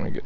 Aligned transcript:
Very 0.00 0.12
good. 0.12 0.24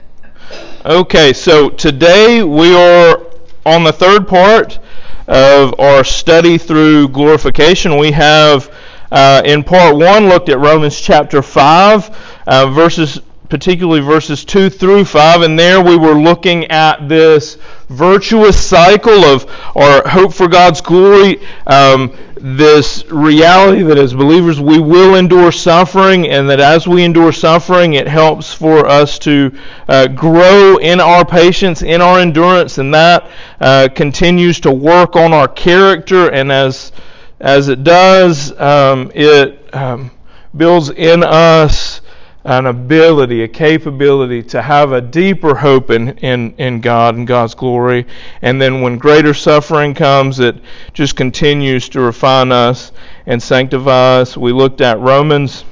Okay, 0.85 1.33
so 1.33 1.69
today 1.69 2.45
we 2.45 2.77
are 2.77 3.27
on 3.67 3.83
the 3.83 3.93
third 3.93 4.29
part 4.29 4.79
of 5.27 5.81
our 5.81 6.05
study 6.05 6.59
through 6.59 7.09
glorification. 7.09 7.97
We 7.97 8.13
have 8.13 8.73
uh, 9.11 9.43
in 9.45 9.65
part 9.65 9.97
one 9.97 10.29
looked 10.29 10.49
at 10.49 10.61
Romans 10.61 11.01
chapter 11.01 11.43
5, 11.43 12.43
uh, 12.47 12.71
verses 12.71 13.21
particularly 13.49 14.01
verses 14.01 14.45
2 14.45 14.71
through 14.71 15.05
5, 15.05 15.43
and 15.43 15.59
there 15.59 15.83
we 15.83 15.97
were 15.97 16.15
looking 16.15 16.65
at 16.67 17.09
this 17.09 17.57
virtuous 17.89 18.61
cycle 18.61 19.25
of 19.25 19.45
our 19.77 20.07
hope 20.09 20.33
for 20.33 20.49
God's 20.49 20.81
glory, 20.81 21.41
um, 21.67 22.17
this 22.41 23.05
reality 23.11 23.83
that 23.83 23.99
as 23.99 24.15
believers 24.15 24.61
we 24.61 24.79
will 24.79 25.15
endure 25.15 25.53
suffering, 25.53 26.29
and 26.29 26.49
that 26.49 26.61
as 26.61 26.89
we 26.89 27.05
endure 27.05 27.33
suffering, 27.33 27.95
it 27.95 28.09
helps 28.09 28.53
for 28.53 28.87
us 28.87 29.19
to 29.21 29.57
uh, 29.89 30.07
grow 30.09 30.79
in 30.79 31.01
our 31.01 31.25
patience, 31.25 31.83
in 31.83 32.01
our 32.01 32.19
endurance, 32.19 32.79
and 32.79 32.95
that 32.95 33.31
uh, 33.61 33.89
continues 33.95 34.61
to 34.61 34.71
work 34.71 35.17
on 35.17 35.33
our 35.33 35.49
character, 35.49 36.31
and 36.31 36.51
as 36.51 36.93
as 37.41 37.69
it 37.69 37.85
does, 37.85 38.59
um, 38.59 39.11
it 39.15 39.75
um, 39.75 40.11
builds 40.57 40.89
in 40.89 41.23
us 41.23 42.01
an 42.45 42.67
ability, 42.67 43.43
a 43.43 43.49
capability 43.49 44.43
to 44.43 44.61
have 44.61 44.93
a 44.93 45.01
deeper 45.01 45.55
hope 45.55 45.91
in, 45.91 46.11
in, 46.19 46.55
in 46.59 46.81
God 46.81 47.17
and 47.17 47.27
God's 47.27 47.55
glory. 47.55 48.07
And 48.43 48.61
then 48.61 48.83
when 48.83 48.99
greater 48.99 49.33
suffering 49.33 49.95
comes, 49.95 50.41
it 50.41 50.57
just 50.93 51.17
continues 51.17 51.89
to 51.91 52.01
refine 52.01 52.53
us 52.53 52.93
and 53.25 53.43
sanctify 53.43 54.21
us. 54.21 54.37
We 54.37 54.53
looked 54.53 54.83
at 54.83 54.99
Romans 55.01 55.65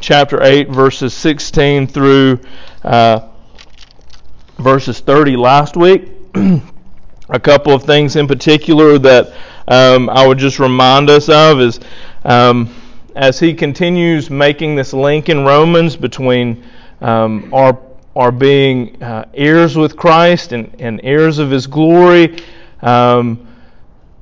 chapter 0.00 0.40
8, 0.40 0.68
verses 0.68 1.12
16 1.12 1.88
through 1.88 2.38
uh, 2.84 3.28
verses 4.58 5.00
30 5.00 5.36
last 5.36 5.76
week. 5.76 6.12
a 7.28 7.40
couple 7.40 7.72
of 7.72 7.82
things 7.82 8.14
in 8.14 8.28
particular 8.28 8.96
that 8.98 9.34
um, 9.66 10.08
I 10.08 10.24
would 10.24 10.38
just 10.38 10.60
remind 10.60 11.10
us 11.10 11.28
of 11.28 11.60
is. 11.60 11.80
Um, 12.24 12.72
as 13.14 13.38
he 13.38 13.54
continues 13.54 14.30
making 14.30 14.74
this 14.74 14.92
link 14.92 15.28
in 15.28 15.44
Romans 15.44 15.96
between 15.96 16.64
um, 17.00 17.52
our, 17.54 17.78
our 18.16 18.32
being 18.32 19.02
uh, 19.02 19.26
heirs 19.34 19.76
with 19.76 19.96
Christ 19.96 20.52
and, 20.52 20.74
and 20.78 21.00
heirs 21.04 21.38
of 21.38 21.50
his 21.50 21.66
glory. 21.66 22.38
Um, 22.82 23.48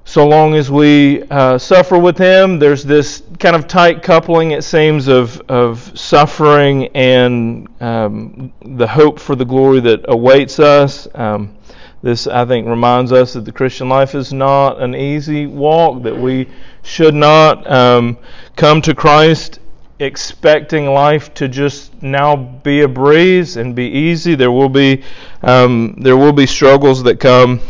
so 0.05 0.27
long 0.27 0.55
as 0.55 0.71
we 0.71 1.23
uh, 1.31 1.57
suffer 1.59 1.99
with 1.99 2.19
him, 2.19 2.59
there's 2.59 2.85
this 2.85 3.23
kind 3.39 3.57
of 3.57 3.67
tight 3.67 4.03
coupling, 4.03 4.51
it 4.51 4.63
seems, 4.63 5.09
of, 5.09 5.41
of 5.49 5.99
suffering 5.99 6.89
and 6.89 7.69
um, 7.81 8.53
the 8.63 8.87
hope 8.87 9.19
for 9.19 9.37
the 9.37 9.45
glory 9.45 9.81
that 9.81 10.05
awaits 10.09 10.59
us. 10.59 11.09
Um, 11.15 11.57
this, 12.03 12.27
I 12.27 12.45
think, 12.45 12.67
reminds 12.67 13.13
us 13.13 13.35
that 13.35 13.45
the 13.45 13.53
Christian 13.53 13.89
life 13.89 14.15
is 14.15 14.33
not 14.33 14.83
an 14.83 14.95
easy 14.95 15.47
walk, 15.47 16.03
that 16.03 16.17
we 16.17 16.49
should 16.83 17.15
not 17.15 17.71
um, 17.71 18.19
come 18.57 18.83
to 18.83 18.95
Christ 18.95 19.61
expecting 20.01 20.87
life 20.87 21.33
to 21.35 21.49
just 21.49 22.03
now 22.03 22.35
be 22.35 22.81
a 22.81 22.89
breeze 22.89 23.57
and 23.57 23.77
be 23.77 23.87
easy. 23.87 24.35
There 24.35 24.51
will 24.51 24.69
be 24.69 25.05
um, 25.43 25.95
there 25.99 26.17
will 26.17 26.33
be 26.33 26.47
struggles 26.47 27.05
that 27.05 27.21
come 27.21 27.61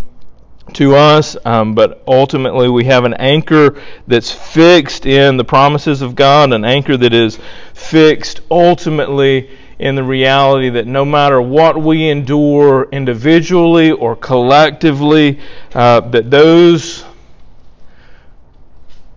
to 0.74 0.94
us, 0.94 1.36
um, 1.44 1.74
but 1.74 2.02
ultimately 2.06 2.70
we 2.70 2.84
have 2.84 3.04
an 3.04 3.14
anchor 3.14 3.82
that's 4.06 4.30
fixed 4.30 5.04
in 5.04 5.36
the 5.36 5.44
promises 5.44 6.00
of 6.00 6.14
God, 6.14 6.52
an 6.54 6.64
anchor 6.64 6.96
that 6.96 7.12
is 7.12 7.38
fixed 7.74 8.40
ultimately 8.50 9.50
in 9.82 9.96
the 9.96 10.04
reality 10.04 10.70
that 10.70 10.86
no 10.86 11.04
matter 11.04 11.42
what 11.42 11.76
we 11.76 12.08
endure 12.08 12.88
individually 12.92 13.90
or 13.90 14.14
collectively, 14.14 15.40
uh, 15.74 16.00
that 16.00 16.30
those 16.30 17.04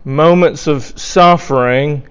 moments 0.03 0.65
of 0.65 0.83
suffering, 0.83 2.07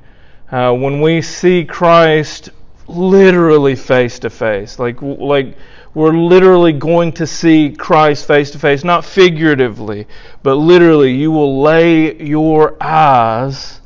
uh, 0.53 0.73
when 0.73 1.01
we 1.01 1.21
see 1.21 1.65
Christ 1.65 2.51
literally 2.87 3.75
face 3.75 4.21
to 4.21 4.31
face, 4.31 4.78
like 4.78 5.03
like 5.03 5.57
we're 5.93 6.12
literally 6.12 6.73
going 6.73 7.12
to 7.12 7.27
see 7.27 7.71
Christ 7.71 8.27
face 8.27 8.53
to 8.53 8.61
face, 8.61 8.84
not 8.84 9.05
figuratively, 9.05 10.07
but 10.45 10.55
literally, 10.55 11.12
you 11.12 11.33
will 11.33 11.61
lay 11.61 12.23
your 12.23 12.77
eyes 12.81 13.81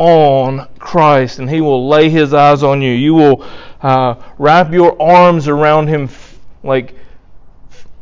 on 0.00 0.66
Christ, 0.78 1.40
and 1.40 1.50
He 1.50 1.60
will 1.60 1.86
lay 1.86 2.08
His 2.08 2.32
eyes 2.32 2.62
on 2.62 2.80
you. 2.80 2.90
You 2.90 3.12
will 3.14 3.46
uh, 3.82 4.14
wrap 4.38 4.72
your 4.72 5.00
arms 5.00 5.46
around 5.46 5.88
Him, 5.88 6.08
like 6.62 6.94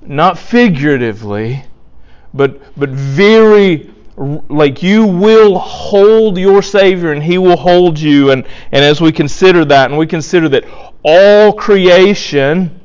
not 0.00 0.38
figuratively, 0.38 1.64
but 2.32 2.60
but 2.76 2.90
very 2.90 3.90
like 4.16 4.82
you 4.82 5.06
will 5.06 5.58
hold 5.58 6.38
your 6.38 6.62
Savior 6.62 7.12
and 7.12 7.22
He 7.22 7.36
will 7.36 7.56
hold 7.56 7.98
you. 7.98 8.30
And, 8.30 8.46
and 8.70 8.84
as 8.84 9.00
we 9.00 9.10
consider 9.10 9.64
that, 9.64 9.90
and 9.90 9.98
we 9.98 10.06
consider 10.06 10.48
that 10.50 10.64
all 11.04 11.52
creation 11.52 12.80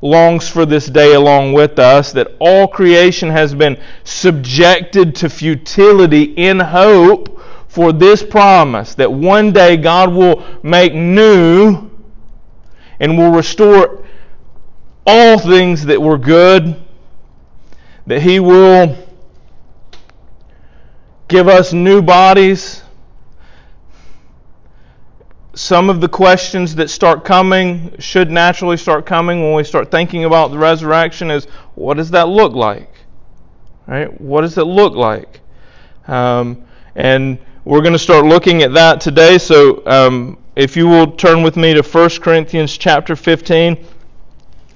longs 0.00 0.48
for 0.48 0.66
this 0.66 0.86
day 0.86 1.14
along 1.14 1.52
with 1.52 1.80
us, 1.80 2.12
that 2.12 2.28
all 2.38 2.68
creation 2.68 3.28
has 3.28 3.54
been 3.54 3.80
subjected 4.04 5.16
to 5.16 5.28
futility 5.28 6.22
in 6.22 6.60
hope 6.60 7.35
for 7.76 7.92
this 7.92 8.22
promise 8.22 8.94
that 8.94 9.12
one 9.12 9.52
day 9.52 9.76
God 9.76 10.10
will 10.10 10.42
make 10.62 10.94
new 10.94 11.90
and 12.98 13.18
will 13.18 13.32
restore 13.32 14.02
all 15.06 15.38
things 15.38 15.84
that 15.84 16.00
were 16.00 16.16
good, 16.16 16.74
that 18.06 18.22
He 18.22 18.40
will 18.40 18.96
give 21.28 21.48
us 21.48 21.74
new 21.74 22.00
bodies. 22.00 22.82
Some 25.52 25.90
of 25.90 26.00
the 26.00 26.08
questions 26.08 26.76
that 26.76 26.88
start 26.88 27.26
coming 27.26 27.94
should 27.98 28.30
naturally 28.30 28.78
start 28.78 29.04
coming 29.04 29.42
when 29.42 29.52
we 29.52 29.64
start 29.64 29.90
thinking 29.90 30.24
about 30.24 30.50
the 30.50 30.56
resurrection 30.56 31.30
is 31.30 31.44
what 31.74 31.98
does 31.98 32.12
that 32.12 32.26
look 32.26 32.54
like? 32.54 32.90
Right? 33.86 34.18
What 34.18 34.40
does 34.40 34.56
it 34.56 34.64
look 34.64 34.94
like? 34.94 35.42
Um, 36.08 36.64
and 36.94 37.38
we're 37.66 37.80
going 37.80 37.92
to 37.92 37.98
start 37.98 38.24
looking 38.24 38.62
at 38.62 38.74
that 38.74 39.00
today. 39.00 39.38
So 39.38 39.82
um, 39.86 40.38
if 40.54 40.76
you 40.76 40.86
will 40.86 41.10
turn 41.10 41.42
with 41.42 41.56
me 41.56 41.74
to 41.74 41.82
1 41.82 42.10
Corinthians 42.20 42.78
chapter 42.78 43.16
15 43.16 43.76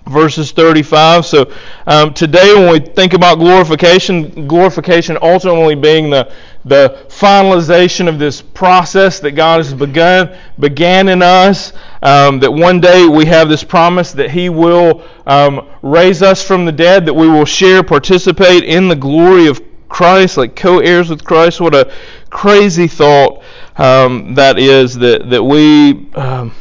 verses 0.09 0.51
35. 0.51 1.25
So 1.25 1.53
um, 1.87 2.13
today, 2.15 2.53
when 2.53 2.73
we 2.73 2.81
think 2.81 3.13
about 3.13 3.39
glorification, 3.39 4.49
glorification 4.49 5.17
ultimately 5.23 5.77
being 5.77 6.11
the 6.11 6.33
the 6.65 7.07
finalization 7.09 8.07
of 8.07 8.19
this 8.19 8.43
process 8.43 9.21
that 9.21 9.31
God 9.31 9.59
has 9.59 9.73
begun 9.73 10.37
began 10.59 11.09
in 11.09 11.23
us. 11.23 11.73
Um, 12.03 12.41
that 12.41 12.51
one 12.51 12.81
day 12.81 13.07
we 13.07 13.25
have 13.27 13.49
this 13.49 13.63
promise 13.63 14.13
that 14.13 14.33
He 14.33 14.49
will 14.49 15.05
um, 15.27 15.69
raise 15.81 16.23
us 16.23 16.45
from 16.45 16.65
the 16.65 16.73
dead, 16.73 17.07
that 17.07 17.15
we 17.15 17.29
will 17.29 17.45
share, 17.45 17.85
participate 17.85 18.65
in 18.65 18.89
the 18.89 18.97
glory 18.97 19.47
of 19.47 19.70
Christ, 19.91 20.39
like 20.39 20.57
co-heirs 20.57 21.11
with 21.11 21.23
Christ. 21.23 21.61
What 21.61 21.75
a 21.75 21.93
crazy 22.31 22.87
thought 22.87 23.43
um, 23.77 24.35
that 24.37 24.59
is! 24.59 24.95
That 24.95 25.29
that 25.29 25.45
we 25.45 26.11
um, 26.15 26.53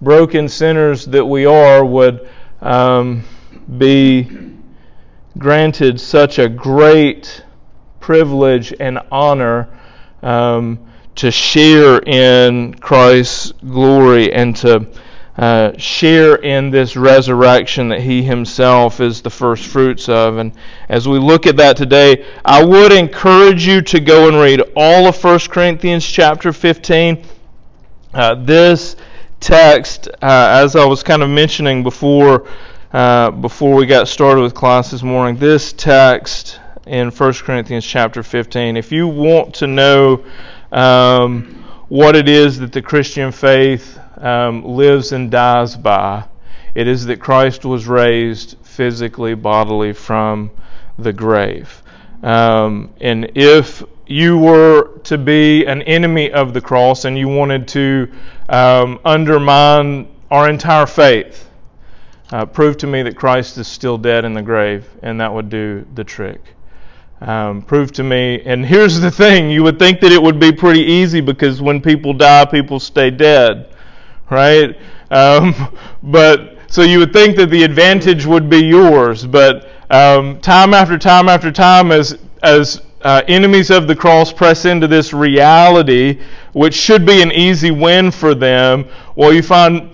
broken 0.00 0.48
sinners 0.48 1.06
that 1.06 1.24
we 1.24 1.46
are 1.46 1.84
would 1.84 2.28
um, 2.60 3.24
be 3.78 4.28
granted 5.38 6.00
such 6.00 6.38
a 6.38 6.48
great 6.48 7.42
privilege 7.98 8.74
and 8.78 9.00
honor 9.10 9.68
um, 10.22 10.78
to 11.16 11.30
share 11.30 12.00
in 12.00 12.74
Christ's 12.74 13.52
glory 13.52 14.32
and 14.32 14.54
to 14.56 14.86
uh, 15.36 15.76
share 15.78 16.36
in 16.36 16.70
this 16.70 16.96
resurrection 16.96 17.88
that 17.88 18.00
He 18.00 18.22
Himself 18.22 19.00
is 19.00 19.22
the 19.22 19.30
first 19.30 19.66
fruits 19.66 20.08
of. 20.08 20.38
And 20.38 20.52
as 20.88 21.08
we 21.08 21.18
look 21.18 21.46
at 21.46 21.56
that 21.58 21.76
today, 21.76 22.26
I 22.44 22.64
would 22.64 22.92
encourage 22.92 23.66
you 23.66 23.80
to 23.82 24.00
go 24.00 24.28
and 24.28 24.36
read 24.36 24.60
all 24.76 25.06
of 25.06 25.22
1 25.22 25.38
Corinthians 25.50 26.04
chapter 26.04 26.52
15. 26.52 27.24
Uh, 28.12 28.34
this 28.34 28.96
text, 29.38 30.08
uh, 30.08 30.12
as 30.20 30.76
I 30.76 30.84
was 30.84 31.02
kind 31.02 31.22
of 31.22 31.30
mentioning 31.30 31.82
before, 31.82 32.48
uh, 32.92 33.30
before 33.30 33.76
we 33.76 33.86
got 33.86 34.08
started 34.08 34.42
with 34.42 34.52
class 34.52 34.90
this 34.90 35.02
morning, 35.02 35.36
this 35.36 35.72
text 35.72 36.60
in 36.86 37.10
1 37.10 37.32
Corinthians 37.34 37.86
chapter 37.86 38.22
15. 38.22 38.76
If 38.76 38.90
you 38.90 39.06
want 39.06 39.54
to 39.54 39.68
know 39.68 40.24
um, 40.72 41.59
what 41.90 42.16
it 42.16 42.28
is 42.28 42.58
that 42.60 42.72
the 42.72 42.80
Christian 42.80 43.32
faith 43.32 43.98
um, 44.16 44.64
lives 44.64 45.12
and 45.12 45.30
dies 45.30 45.76
by, 45.76 46.24
it 46.74 46.88
is 46.88 47.04
that 47.06 47.20
Christ 47.20 47.64
was 47.64 47.86
raised 47.86 48.56
physically, 48.62 49.34
bodily 49.34 49.92
from 49.92 50.50
the 50.98 51.12
grave. 51.12 51.82
Um, 52.22 52.90
and 53.00 53.32
if 53.34 53.82
you 54.06 54.38
were 54.38 54.98
to 55.04 55.18
be 55.18 55.66
an 55.66 55.82
enemy 55.82 56.32
of 56.32 56.54
the 56.54 56.60
cross 56.60 57.04
and 57.04 57.18
you 57.18 57.28
wanted 57.28 57.68
to 57.68 58.08
um, 58.48 58.98
undermine 59.04 60.08
our 60.30 60.48
entire 60.48 60.86
faith, 60.86 61.48
Uh, 62.32 62.46
prove 62.46 62.76
to 62.76 62.86
me 62.86 63.02
that 63.02 63.16
Christ 63.16 63.58
is 63.58 63.66
still 63.66 63.98
dead 63.98 64.24
in 64.24 64.34
the 64.34 64.42
grave, 64.42 64.82
and 65.02 65.20
that 65.20 65.32
would 65.32 65.50
do 65.50 65.84
the 65.96 66.04
trick. 66.04 66.40
Um, 67.20 67.60
prove 67.60 67.92
to 67.92 68.02
me, 68.02 68.40
and 68.46 68.64
here's 68.64 68.98
the 68.98 69.10
thing. 69.10 69.50
You 69.50 69.62
would 69.64 69.78
think 69.78 70.00
that 70.00 70.10
it 70.10 70.22
would 70.22 70.40
be 70.40 70.52
pretty 70.52 70.80
easy 70.80 71.20
because 71.20 71.60
when 71.60 71.82
people 71.82 72.14
die, 72.14 72.46
people 72.46 72.80
stay 72.80 73.10
dead, 73.10 73.74
right? 74.30 74.74
Um, 75.10 75.76
but 76.02 76.56
so 76.66 76.82
you 76.82 76.98
would 77.00 77.12
think 77.12 77.36
that 77.36 77.50
the 77.50 77.62
advantage 77.62 78.24
would 78.24 78.48
be 78.48 78.64
yours, 78.64 79.26
but 79.26 79.68
um, 79.90 80.40
time 80.40 80.72
after 80.72 80.96
time 80.96 81.28
after 81.28 81.52
time, 81.52 81.92
as 81.92 82.18
as 82.42 82.80
uh, 83.02 83.22
enemies 83.28 83.70
of 83.70 83.86
the 83.86 83.96
cross 83.96 84.32
press 84.32 84.64
into 84.64 84.86
this 84.86 85.12
reality, 85.12 86.20
which 86.52 86.74
should 86.74 87.04
be 87.04 87.22
an 87.22 87.32
easy 87.32 87.70
win 87.70 88.10
for 88.10 88.34
them, 88.34 88.86
well, 89.14 89.32
you 89.32 89.42
find 89.42 89.90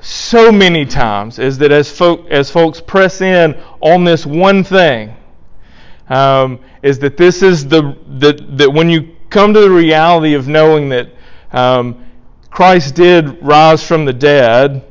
so 0.00 0.52
many 0.52 0.84
times 0.84 1.38
is 1.38 1.58
that 1.58 1.72
as 1.72 1.90
folk 1.90 2.26
as 2.30 2.50
folks 2.50 2.80
press 2.80 3.20
in 3.20 3.54
on 3.80 4.04
this 4.04 4.24
one 4.24 4.62
thing, 4.62 5.14
um, 6.08 6.60
is 6.82 6.98
that 7.00 7.16
this 7.16 7.42
is 7.42 7.66
the 7.66 7.96
that 8.18 8.58
that 8.58 8.70
when 8.70 8.88
you 8.90 9.14
come 9.30 9.54
to 9.54 9.60
the 9.60 9.70
reality 9.70 10.34
of 10.34 10.48
knowing 10.48 10.88
that 10.90 11.08
um, 11.52 12.04
Christ 12.50 12.94
did 12.94 13.42
rise 13.42 13.86
from 13.86 14.04
the 14.04 14.12
dead, 14.12 14.84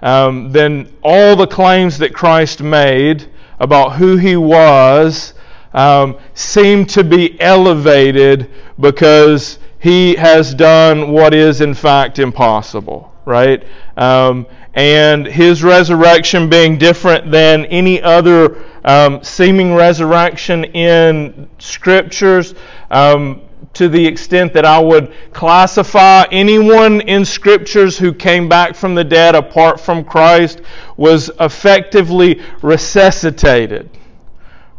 um, 0.00 0.50
then 0.52 0.90
all 1.02 1.36
the 1.36 1.46
claims 1.46 1.98
that 1.98 2.14
Christ 2.14 2.62
made 2.62 3.28
about 3.58 3.96
who 3.96 4.16
He 4.16 4.36
was 4.36 5.34
um, 5.74 6.18
seem 6.34 6.86
to 6.86 7.04
be 7.04 7.38
elevated 7.40 8.50
because 8.78 9.58
He 9.78 10.14
has 10.16 10.54
done 10.54 11.10
what 11.10 11.34
is 11.34 11.60
in 11.60 11.74
fact 11.74 12.18
impossible, 12.18 13.14
right? 13.26 13.62
Um, 13.96 14.46
and 14.74 15.26
his 15.26 15.62
resurrection 15.62 16.48
being 16.48 16.78
different 16.78 17.30
than 17.30 17.64
any 17.66 18.00
other 18.02 18.64
um, 18.84 19.22
seeming 19.22 19.74
resurrection 19.74 20.64
in 20.64 21.48
scriptures. 21.58 22.54
Um, 22.90 23.42
to 23.72 23.88
the 23.88 24.04
extent 24.04 24.52
that 24.54 24.64
I 24.64 24.80
would 24.80 25.12
classify 25.32 26.24
anyone 26.32 27.00
in 27.02 27.24
scriptures 27.24 27.96
who 27.96 28.12
came 28.12 28.48
back 28.48 28.74
from 28.74 28.94
the 28.94 29.04
dead 29.04 29.34
apart 29.34 29.80
from 29.80 30.04
Christ 30.04 30.60
was 30.96 31.30
effectively 31.38 32.40
resuscitated, 32.62 33.90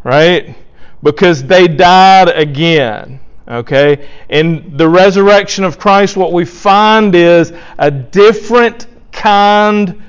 right? 0.04 0.56
Because 1.02 1.44
they 1.44 1.68
died 1.68 2.30
again. 2.30 3.20
Okay? 3.48 4.08
In 4.30 4.78
the 4.78 4.88
resurrection 4.88 5.64
of 5.64 5.80
Christ, 5.80 6.16
what 6.16 6.32
we 6.32 6.46
find 6.46 7.16
is 7.16 7.54
a 7.78 7.90
different 7.90 8.88
kind 9.12 10.02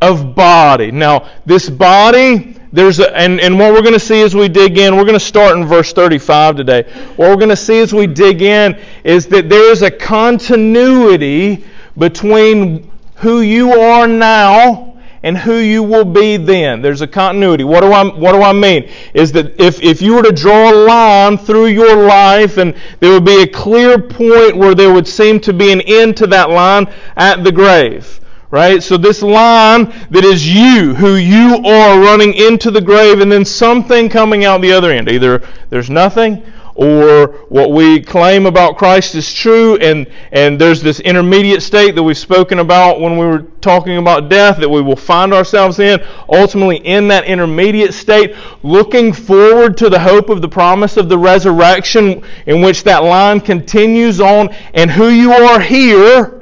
of 0.00 0.34
body. 0.34 0.90
Now, 0.90 1.30
this 1.46 1.68
body, 1.70 2.56
there's 2.72 3.00
a, 3.00 3.16
and, 3.16 3.40
and 3.40 3.58
what 3.58 3.72
we're 3.72 3.82
going 3.82 3.94
to 3.94 4.00
see 4.00 4.22
as 4.22 4.34
we 4.34 4.48
dig 4.48 4.78
in, 4.78 4.96
we're 4.96 5.04
going 5.04 5.14
to 5.14 5.20
start 5.20 5.56
in 5.56 5.64
verse 5.64 5.92
35 5.92 6.56
today. 6.56 6.82
What 7.16 7.30
we're 7.30 7.36
going 7.36 7.48
to 7.48 7.56
see 7.56 7.80
as 7.80 7.92
we 7.92 8.06
dig 8.06 8.42
in 8.42 8.78
is 9.04 9.26
that 9.28 9.48
there 9.48 9.70
is 9.70 9.82
a 9.82 9.90
continuity 9.90 11.64
between 11.96 12.90
who 13.16 13.40
you 13.40 13.72
are 13.72 14.06
now 14.06 14.96
and 15.22 15.36
who 15.36 15.56
you 15.56 15.82
will 15.82 16.04
be 16.04 16.36
then. 16.36 16.82
There's 16.82 17.00
a 17.00 17.06
continuity. 17.06 17.64
What 17.64 17.80
do 17.80 17.90
I 17.90 18.04
what 18.04 18.32
do 18.32 18.42
I 18.42 18.52
mean? 18.52 18.88
Is 19.12 19.32
that 19.32 19.60
if, 19.60 19.82
if 19.82 20.00
you 20.00 20.14
were 20.14 20.22
to 20.22 20.30
draw 20.30 20.70
a 20.70 20.76
line 20.86 21.38
through 21.38 21.66
your 21.66 22.06
life 22.06 22.58
and 22.58 22.76
there 23.00 23.12
would 23.12 23.24
be 23.24 23.42
a 23.42 23.46
clear 23.46 23.98
point 23.98 24.56
where 24.56 24.74
there 24.74 24.92
would 24.92 25.08
seem 25.08 25.40
to 25.40 25.52
be 25.52 25.72
an 25.72 25.80
end 25.80 26.18
to 26.18 26.28
that 26.28 26.50
line 26.50 26.86
at 27.16 27.42
the 27.42 27.50
grave. 27.50 28.20
Right? 28.50 28.82
So 28.82 28.96
this 28.96 29.22
line 29.22 29.92
that 30.10 30.24
is 30.24 30.46
you, 30.46 30.94
who 30.94 31.16
you 31.16 31.56
are 31.64 32.00
running 32.00 32.32
into 32.34 32.70
the 32.70 32.80
grave, 32.80 33.20
and 33.20 33.30
then 33.30 33.44
something 33.44 34.08
coming 34.08 34.44
out 34.44 34.60
the 34.60 34.72
other 34.72 34.92
end. 34.92 35.10
Either 35.10 35.42
there's 35.68 35.90
nothing, 35.90 36.44
or 36.76 37.28
what 37.48 37.70
we 37.72 38.00
claim 38.00 38.44
about 38.44 38.76
Christ 38.76 39.14
is 39.14 39.32
true, 39.32 39.76
and, 39.76 40.06
and 40.30 40.60
there's 40.60 40.82
this 40.82 41.00
intermediate 41.00 41.62
state 41.62 41.94
that 41.94 42.02
we've 42.02 42.18
spoken 42.18 42.58
about 42.58 43.00
when 43.00 43.16
we 43.16 43.24
were 43.24 43.42
talking 43.62 43.96
about 43.96 44.28
death 44.28 44.58
that 44.58 44.68
we 44.68 44.82
will 44.82 44.94
find 44.94 45.32
ourselves 45.32 45.78
in, 45.78 45.98
ultimately 46.28 46.76
in 46.76 47.08
that 47.08 47.24
intermediate 47.24 47.94
state, 47.94 48.36
looking 48.62 49.12
forward 49.12 49.78
to 49.78 49.88
the 49.88 49.98
hope 49.98 50.28
of 50.28 50.42
the 50.42 50.48
promise 50.48 50.98
of 50.98 51.08
the 51.08 51.16
resurrection, 51.16 52.22
in 52.44 52.60
which 52.60 52.84
that 52.84 53.02
line 53.02 53.40
continues 53.40 54.20
on, 54.20 54.50
and 54.74 54.90
who 54.90 55.08
you 55.08 55.32
are 55.32 55.58
here 55.58 56.35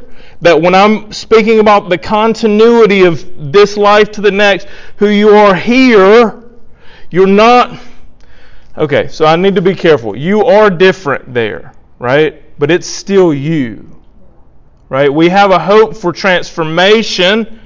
that 0.45 0.61
when 0.61 0.75
I'm 0.75 1.11
speaking 1.11 1.59
about 1.59 1.89
the 1.89 1.97
continuity 1.97 3.05
of 3.05 3.51
this 3.51 3.79
life 3.79 4.13
to 4.13 4.21
the 4.21 4.31
next, 4.31 4.69
who 4.99 5.09
you 5.09 5.31
are 5.31 5.55
here, 5.55 6.45
you're 7.11 7.27
not. 7.27 7.81
Okay, 8.77 9.09
so 9.09 9.25
I 9.25 9.37
need 9.37 9.55
to 9.55 9.63
be 9.63 9.75
careful. 9.75 10.15
You 10.15 10.45
are 10.45 10.69
different 10.69 11.33
there, 11.33 11.73
right? 11.99 12.43
But 12.59 12.71
it's 12.71 12.87
still 12.87 13.33
you, 13.33 14.03
right? 14.91 15.13
We 15.13 15.31
have 15.31 15.51
a 15.51 15.59
hope 15.59 15.97
for 15.97 16.13
transformation 16.13 17.61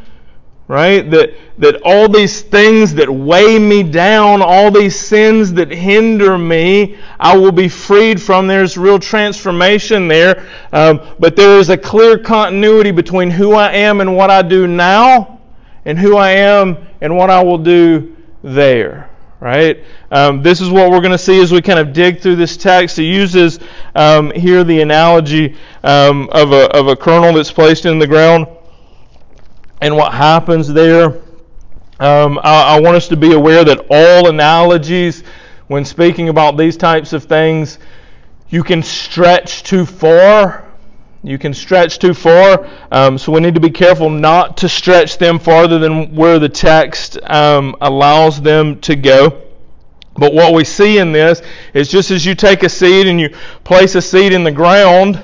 right? 0.69 1.11
That, 1.11 1.35
that 1.57 1.81
all 1.83 2.09
these 2.09 2.43
things 2.43 2.95
that 2.95 3.11
weigh 3.11 3.59
me 3.59 3.83
down, 3.83 4.43
all 4.43 4.71
these 4.71 4.99
sins 4.99 5.55
that 5.55 5.71
hinder 5.71 6.37
me, 6.37 6.99
I 7.19 7.37
will 7.37 7.53
be 7.53 7.69
freed 7.69 8.21
from. 8.21 8.47
There's 8.47 8.77
real 8.77 8.99
transformation 8.99 10.09
there. 10.09 10.47
Um, 10.73 11.01
but 11.19 11.37
there 11.37 11.59
is 11.59 11.71
a 11.71 11.79
clear 11.79 12.19
continuity 12.19 12.91
between 12.91 13.31
who 13.31 13.55
I 13.55 13.73
am 13.73 14.03
and 14.03 14.15
what 14.15 14.31
I 14.31 14.43
do 14.43 14.67
now, 14.67 15.41
and 15.87 15.99
who 15.99 16.17
I 16.17 16.31
am 16.33 16.77
and 17.01 17.17
what 17.17 17.31
I 17.31 17.43
will 17.43 17.59
do 17.59 18.15
there. 18.45 19.09
Right? 19.41 19.85
Um, 20.11 20.43
this 20.43 20.61
is 20.61 20.69
what 20.69 20.91
we're 20.91 21.01
going 21.01 21.13
to 21.13 21.19
see 21.19 21.41
as 21.41 21.53
we 21.53 21.63
kind 21.63 21.79
of 21.79 21.93
dig 21.93 22.21
through 22.21 22.37
this 22.37 22.57
text. 22.57 22.97
He 22.97 23.05
uses 23.05 23.61
um, 23.95 24.33
here 24.33 24.65
the 24.65 24.83
analogy 24.83 25.57
um, 25.85 26.29
of, 26.31 26.51
a, 26.51 26.77
of 26.77 26.89
a 26.89 26.97
kernel 26.97 27.33
that's 27.33 27.53
placed 27.53 27.87
in 27.87 28.01
the 28.01 28.07
ground 28.07 28.49
and 29.81 29.97
what 29.97 30.13
happens 30.13 30.69
there. 30.69 31.23
Um, 32.01 32.39
I, 32.43 32.77
I 32.77 32.81
want 32.81 32.97
us 32.97 33.09
to 33.09 33.17
be 33.17 33.33
aware 33.33 33.65
that 33.65 33.87
all 33.91 34.29
analogies, 34.29 35.25
when 35.67 35.85
speaking 35.85 36.29
about 36.29 36.57
these 36.57 36.77
types 36.77 37.13
of 37.13 37.25
things, 37.25 37.79
you 38.49 38.63
can 38.63 38.83
stretch 38.83 39.63
too 39.63 39.85
far. 39.85 40.65
You 41.25 41.37
can 41.37 41.53
stretch 41.53 41.99
too 41.99 42.15
far, 42.15 42.69
um, 42.93 43.19
so 43.19 43.33
we 43.33 43.41
need 43.41 43.57
to 43.57 43.61
be 43.61 43.71
careful 43.71 44.09
not 44.09 44.59
to 44.59 44.69
stretch 44.69 45.19
them 45.19 45.41
farther 45.41 45.81
than 45.81 46.15
where 46.15 46.39
the 46.39 46.49
text 46.49 47.19
um, 47.25 47.75
allows 47.81 48.41
them 48.41 48.81
to 48.83 48.95
go. 48.95 49.43
But 50.15 50.33
what 50.33 50.55
we 50.55 50.63
see 50.63 50.99
in 50.99 51.11
this 51.11 51.43
is 51.75 51.89
just 51.89 52.13
as 52.13 52.25
you 52.25 52.37
take 52.37 52.63
a 52.63 52.69
seed 52.69 53.09
and 53.09 53.21
you 53.21 53.31
place 53.65 53.97
a 53.97 54.01
seed 54.01 54.33
in 54.33 54.45
the 54.45 54.53
ground, 54.53 55.21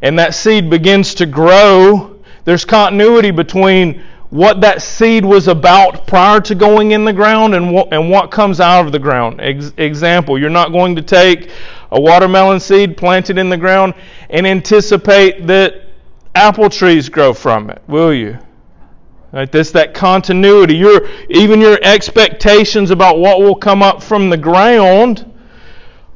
and 0.00 0.18
that 0.18 0.34
seed 0.34 0.70
begins 0.70 1.14
to 1.16 1.26
grow, 1.26 2.11
there's 2.44 2.64
continuity 2.64 3.30
between 3.30 4.02
what 4.30 4.62
that 4.62 4.80
seed 4.80 5.24
was 5.24 5.46
about 5.46 6.06
prior 6.06 6.40
to 6.40 6.54
going 6.54 6.92
in 6.92 7.04
the 7.04 7.12
ground 7.12 7.54
and 7.54 7.70
what, 7.70 7.92
and 7.92 8.10
what 8.10 8.30
comes 8.30 8.60
out 8.60 8.86
of 8.86 8.92
the 8.92 8.98
ground. 8.98 9.40
Ex- 9.42 9.74
example, 9.76 10.38
you're 10.38 10.48
not 10.48 10.72
going 10.72 10.96
to 10.96 11.02
take 11.02 11.50
a 11.90 12.00
watermelon 12.00 12.58
seed 12.58 12.96
planted 12.96 13.36
in 13.36 13.50
the 13.50 13.56
ground 13.58 13.92
and 14.30 14.46
anticipate 14.46 15.46
that 15.46 15.88
apple 16.34 16.70
trees 16.70 17.10
grow 17.10 17.34
from 17.34 17.68
it, 17.68 17.82
will 17.86 18.14
you? 18.14 18.38
Right, 19.32 19.50
this 19.50 19.70
that 19.72 19.94
continuity. 19.94 20.76
Your 20.76 21.08
even 21.30 21.60
your 21.60 21.78
expectations 21.82 22.90
about 22.90 23.18
what 23.18 23.40
will 23.40 23.54
come 23.54 23.82
up 23.82 24.02
from 24.02 24.28
the 24.28 24.36
ground 24.36 25.31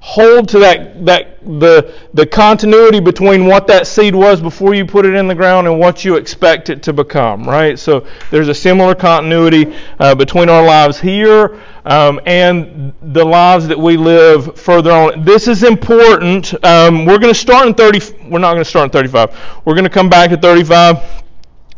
hold 0.06 0.48
to 0.48 0.60
that, 0.60 1.04
that 1.04 1.36
the, 1.42 1.92
the 2.14 2.24
continuity 2.24 3.00
between 3.00 3.44
what 3.44 3.66
that 3.66 3.88
seed 3.88 4.14
was 4.14 4.40
before 4.40 4.72
you 4.72 4.86
put 4.86 5.04
it 5.04 5.14
in 5.14 5.26
the 5.26 5.34
ground 5.34 5.66
and 5.66 5.80
what 5.80 6.04
you 6.04 6.14
expect 6.14 6.70
it 6.70 6.80
to 6.80 6.92
become, 6.92 7.42
right? 7.42 7.76
So 7.76 8.06
there's 8.30 8.46
a 8.46 8.54
similar 8.54 8.94
continuity 8.94 9.74
uh, 9.98 10.14
between 10.14 10.48
our 10.48 10.64
lives 10.64 11.00
here 11.00 11.60
um, 11.84 12.20
and 12.24 12.94
the 13.02 13.24
lives 13.24 13.66
that 13.66 13.76
we 13.76 13.96
live 13.96 14.56
further 14.56 14.92
on. 14.92 15.24
This 15.24 15.48
is 15.48 15.64
important. 15.64 16.54
Um, 16.64 17.04
we're 17.04 17.18
going 17.18 17.34
to 17.34 17.38
start 17.38 17.66
in 17.66 17.74
30. 17.74 18.30
We're 18.30 18.38
not 18.38 18.52
going 18.52 18.62
to 18.62 18.70
start 18.70 18.84
in 18.84 18.90
35. 18.90 19.36
We're 19.64 19.74
going 19.74 19.82
to 19.82 19.90
come 19.90 20.08
back 20.08 20.30
to 20.30 20.36
35. 20.36 21.24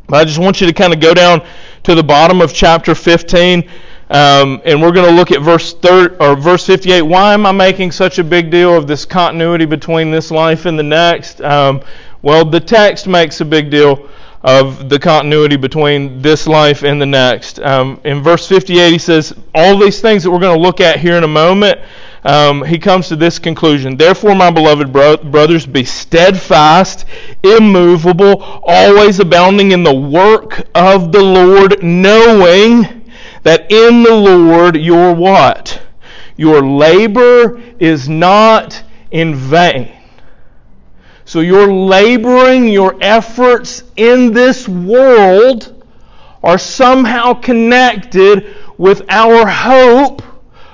But 0.06 0.16
I 0.16 0.25
just 0.25 0.38
want 0.38 0.61
you 0.61 0.66
to 0.66 0.75
kind 0.75 0.92
of 0.92 1.00
go 1.00 1.14
down 1.14 1.47
to 1.85 1.94
the 1.94 2.02
bottom 2.02 2.42
of 2.42 2.52
chapter 2.52 2.94
15. 2.94 3.70
Um, 4.11 4.62
and 4.65 4.81
we're 4.81 4.93
going 4.93 5.09
to 5.09 5.15
look 5.15 5.31
at 5.33 5.43
verse 5.43 5.75
thir- 5.75 6.17
or 6.19 6.35
verse 6.35 6.67
58. 6.67 7.03
Why 7.03 7.35
am 7.35 7.45
I 7.45 7.53
making 7.53 7.93
such 7.93 8.19
a 8.19 8.25
big 8.25 8.50
deal 8.50 8.75
of 8.75 8.87
this 8.87 9.05
continuity 9.05 9.67
between 9.67 10.11
this 10.11 10.31
life 10.31 10.65
and 10.65 10.79
the 10.79 10.83
next? 10.83 11.43
Um, 11.43 11.83
well, 12.23 12.45
the 12.45 12.61
text 12.61 13.07
makes 13.07 13.41
a 13.41 13.45
big 13.45 13.71
deal 13.71 14.09
of 14.43 14.88
the 14.88 14.99
continuity 14.99 15.57
between 15.57 16.23
this 16.23 16.47
life 16.47 16.85
and 16.85 17.00
the 17.00 17.07
next. 17.07 17.59
Um, 17.61 18.00
in 18.05 18.23
verse 18.23 18.47
58, 18.47 18.93
he 18.93 18.99
says, 18.99 19.35
All 19.55 19.79
these 19.79 20.00
things 20.00 20.23
that 20.23 20.31
we're 20.31 20.38
going 20.38 20.57
to 20.57 20.62
look 20.62 20.81
at 20.81 21.00
here 21.00 21.17
in 21.17 21.25
a 21.25 21.29
moment, 21.29 21.81
um, 22.25 22.65
he 22.65 22.79
comes 22.79 23.09
to 23.09 23.17
this 23.17 23.38
conclusion. 23.38 23.97
Therefore, 23.97 24.35
my 24.35 24.50
beloved 24.50 24.93
bro- 24.93 25.17
brothers, 25.19 25.67
be 25.67 25.85
steadfast, 25.85 27.05
immovable, 27.43 28.43
always 28.65 29.21
abounding 29.21 29.73
in 29.73 29.83
the 29.83 29.95
work 29.95 30.67
of 30.75 31.12
the 31.12 31.23
Lord, 31.23 31.83
knowing 31.83 32.98
that 33.42 33.71
in 33.71 34.02
the 34.02 34.14
Lord 34.14 34.76
your 34.76 35.14
what? 35.14 35.80
Your 36.37 36.62
labor 36.62 37.61
is 37.78 38.09
not 38.09 38.83
in 39.11 39.35
vain. 39.35 39.92
So 41.25 41.40
your 41.40 41.71
laboring, 41.71 42.68
your 42.68 42.97
efforts 43.00 43.83
in 43.97 44.33
this 44.33 44.66
world 44.68 45.85
are 46.42 46.59
somehow 46.59 47.35
connected 47.35 48.54
with 48.78 49.02
our 49.11 49.47
hope 49.47 50.23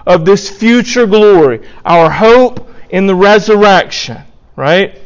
of 0.06 0.24
this 0.24 0.48
future 0.48 1.06
glory, 1.06 1.66
our 1.84 2.10
hope 2.10 2.70
in 2.90 3.06
the 3.06 3.14
resurrection, 3.14 4.18
right? 4.54 5.00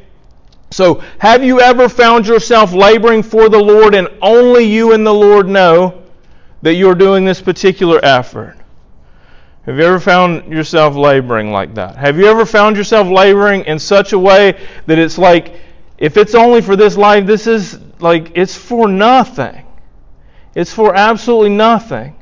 So, 0.70 1.02
have 1.18 1.42
you 1.42 1.60
ever 1.60 1.88
found 1.88 2.26
yourself 2.26 2.74
laboring 2.74 3.22
for 3.22 3.48
the 3.48 3.58
Lord 3.62 3.94
and 3.94 4.08
only 4.20 4.64
you 4.64 4.92
and 4.92 5.06
the 5.06 5.14
Lord 5.14 5.48
know 5.48 6.02
that 6.62 6.74
you're 6.74 6.94
doing 6.94 7.24
this 7.24 7.40
particular 7.40 8.00
effort? 8.02 8.56
Have 9.64 9.76
you 9.76 9.84
ever 9.84 10.00
found 10.00 10.50
yourself 10.50 10.96
laboring 10.96 11.52
like 11.52 11.74
that? 11.74 11.96
Have 11.96 12.18
you 12.18 12.26
ever 12.26 12.46
found 12.46 12.76
yourself 12.76 13.08
laboring 13.08 13.64
in 13.66 13.78
such 13.78 14.12
a 14.12 14.18
way 14.18 14.58
that 14.86 14.98
it's 14.98 15.18
like, 15.18 15.56
if 15.98 16.16
it's 16.16 16.34
only 16.34 16.62
for 16.62 16.74
this 16.74 16.96
life, 16.96 17.26
this 17.26 17.46
is 17.46 17.78
like, 18.00 18.32
it's 18.34 18.56
for 18.56 18.88
nothing. 18.88 19.66
It's 20.54 20.72
for 20.72 20.94
absolutely 20.94 21.50
nothing. 21.50 22.16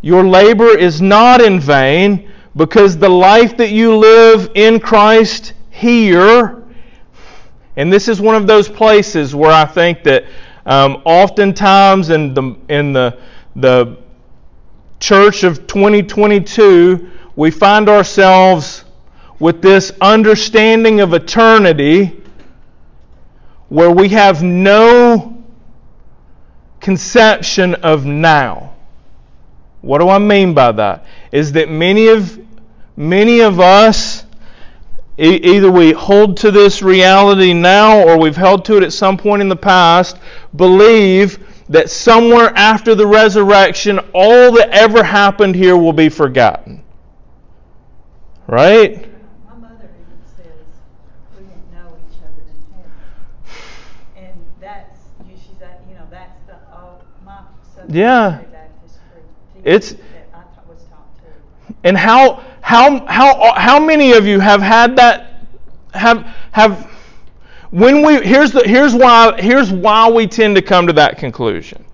Your 0.00 0.24
labor 0.24 0.78
is 0.78 1.02
not 1.02 1.40
in 1.42 1.60
vain 1.60 2.30
because 2.56 2.96
the 2.96 3.08
life 3.08 3.56
that 3.56 3.70
you 3.70 3.96
live 3.96 4.50
in 4.54 4.80
Christ 4.80 5.54
here, 5.70 6.62
and 7.76 7.92
this 7.92 8.08
is 8.08 8.20
one 8.20 8.34
of 8.34 8.46
those 8.46 8.68
places 8.68 9.34
where 9.34 9.50
I 9.50 9.64
think 9.64 10.04
that 10.04 10.24
um, 10.70 11.02
oftentimes 11.04 12.10
in 12.10 12.32
the 12.32 12.56
in 12.68 12.92
the 12.92 13.18
the 13.56 13.98
church 15.00 15.42
of 15.42 15.66
2022, 15.66 17.10
we 17.34 17.50
find 17.50 17.88
ourselves 17.88 18.84
with 19.40 19.62
this 19.62 19.90
understanding 20.00 21.00
of 21.00 21.12
eternity 21.12 22.22
where 23.68 23.90
we 23.90 24.10
have 24.10 24.44
no 24.44 25.42
conception 26.78 27.74
of 27.74 28.06
now. 28.06 28.74
What 29.80 29.98
do 29.98 30.08
I 30.08 30.18
mean 30.18 30.54
by 30.54 30.70
that? 30.70 31.04
Is 31.32 31.50
that 31.52 31.68
many 31.68 32.06
of 32.06 32.38
many 32.96 33.40
of 33.40 33.58
us 33.58 34.24
either 35.20 35.70
we 35.70 35.92
hold 35.92 36.36
to 36.38 36.50
this 36.50 36.82
reality 36.82 37.52
now 37.52 38.00
or 38.06 38.18
we've 38.18 38.36
held 38.36 38.64
to 38.66 38.76
it 38.78 38.82
at 38.82 38.92
some 38.92 39.16
point 39.16 39.42
in 39.42 39.48
the 39.48 39.56
past, 39.56 40.18
believe 40.56 41.38
that 41.68 41.90
somewhere 41.90 42.52
after 42.56 42.94
the 42.94 43.06
resurrection, 43.06 43.98
all 44.14 44.52
that 44.52 44.70
ever 44.70 45.02
happened 45.04 45.54
here 45.54 45.76
will 45.76 45.92
be 45.92 46.08
forgotten. 46.08 46.82
Right? 48.46 49.08
My 49.46 49.54
mother 49.56 49.90
even 50.00 50.26
says 50.26 50.66
we 51.36 51.44
won't 51.44 51.72
know 51.72 51.96
each 52.10 52.18
other 52.18 52.42
in 52.48 52.74
heaven. 52.74 52.90
And 54.16 54.44
that's, 54.60 55.00
you, 55.28 55.36
she's, 55.36 55.58
that, 55.60 55.82
you 55.88 55.94
know, 55.94 56.06
that's 56.10 56.40
the, 56.46 56.54
uh, 56.54 56.94
my 57.24 57.38
Southern 57.76 57.94
Yeah. 57.94 58.40
Baptist. 58.50 58.98
It's- 59.62 59.92
That 59.92 60.28
I 60.34 60.38
ta- 60.38 60.62
was 60.68 60.82
taught 60.84 61.14
too. 61.18 61.74
And 61.84 61.96
how 61.96 62.42
how 62.70 63.04
how 63.06 63.52
how 63.56 63.80
many 63.80 64.12
of 64.12 64.28
you 64.28 64.38
have 64.38 64.62
had 64.62 64.94
that 64.94 65.42
have 65.92 66.18
have 66.52 66.88
when 67.70 68.06
we 68.06 68.24
here's 68.24 68.52
the 68.52 68.62
here's 68.62 68.94
why 68.94 69.34
here's 69.40 69.72
why 69.72 70.08
we 70.08 70.24
tend 70.28 70.54
to 70.54 70.62
come 70.62 70.86
to 70.86 70.92
that 70.92 71.18
conclusion. 71.18 71.84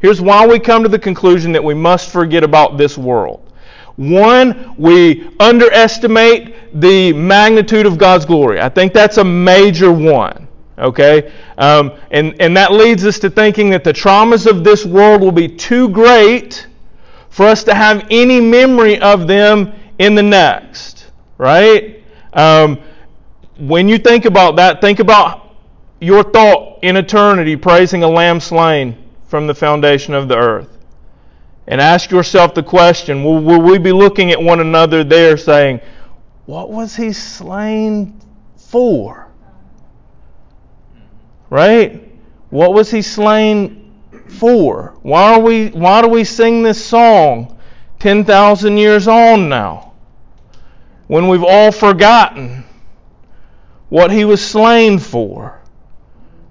Here's 0.00 0.22
why 0.22 0.46
we 0.46 0.58
come 0.58 0.82
to 0.84 0.88
the 0.88 0.98
conclusion 0.98 1.52
that 1.52 1.62
we 1.62 1.74
must 1.74 2.10
forget 2.10 2.44
about 2.44 2.78
this 2.78 2.96
world. 2.96 3.46
One, 3.96 4.74
we 4.78 5.28
underestimate 5.38 6.80
the 6.80 7.12
magnitude 7.12 7.84
of 7.84 7.98
God's 7.98 8.24
glory. 8.24 8.58
I 8.58 8.70
think 8.70 8.94
that's 8.94 9.18
a 9.18 9.24
major 9.24 9.92
one. 9.92 10.48
Okay? 10.78 11.30
Um, 11.58 11.92
and, 12.10 12.34
and 12.40 12.56
that 12.56 12.72
leads 12.72 13.04
us 13.04 13.18
to 13.18 13.28
thinking 13.28 13.68
that 13.70 13.84
the 13.84 13.92
traumas 13.92 14.50
of 14.50 14.64
this 14.64 14.86
world 14.86 15.20
will 15.20 15.30
be 15.30 15.46
too 15.46 15.90
great 15.90 16.66
for 17.28 17.46
us 17.46 17.62
to 17.64 17.74
have 17.74 18.06
any 18.10 18.40
memory 18.40 18.98
of 18.98 19.26
them 19.26 19.72
in 19.98 20.14
the 20.14 20.22
next. 20.22 21.10
Right? 21.38 22.04
Um, 22.32 22.80
when 23.58 23.88
you 23.88 23.98
think 23.98 24.24
about 24.24 24.56
that, 24.56 24.80
think 24.80 24.98
about 24.98 25.54
your 26.00 26.24
thought 26.24 26.80
in 26.82 26.96
eternity 26.96 27.56
praising 27.56 28.02
a 28.02 28.08
lamb 28.08 28.40
slain 28.40 28.96
from 29.26 29.46
the 29.46 29.54
foundation 29.54 30.14
of 30.14 30.28
the 30.28 30.36
earth. 30.36 30.78
And 31.66 31.80
ask 31.80 32.10
yourself 32.10 32.54
the 32.54 32.62
question 32.62 33.22
will, 33.22 33.40
will 33.40 33.62
we 33.62 33.78
be 33.78 33.92
looking 33.92 34.32
at 34.32 34.42
one 34.42 34.60
another 34.60 35.04
there 35.04 35.36
saying, 35.36 35.80
What 36.46 36.70
was 36.70 36.96
he 36.96 37.12
slain 37.12 38.20
for? 38.56 39.28
Right? 41.50 42.10
What 42.50 42.74
was 42.74 42.90
he 42.90 43.00
slain 43.00 43.94
for? 44.28 44.98
Why, 45.02 45.34
are 45.34 45.40
we, 45.40 45.68
why 45.68 46.02
do 46.02 46.08
we 46.08 46.24
sing 46.24 46.62
this 46.62 46.84
song 46.84 47.58
10,000 48.02 48.76
years 48.76 49.08
on 49.08 49.48
now? 49.48 49.92
When 51.06 51.28
we've 51.28 51.44
all 51.44 51.72
forgotten 51.72 52.64
what 53.92 54.10
he 54.10 54.24
was 54.24 54.42
slain 54.42 54.98
for. 54.98 55.60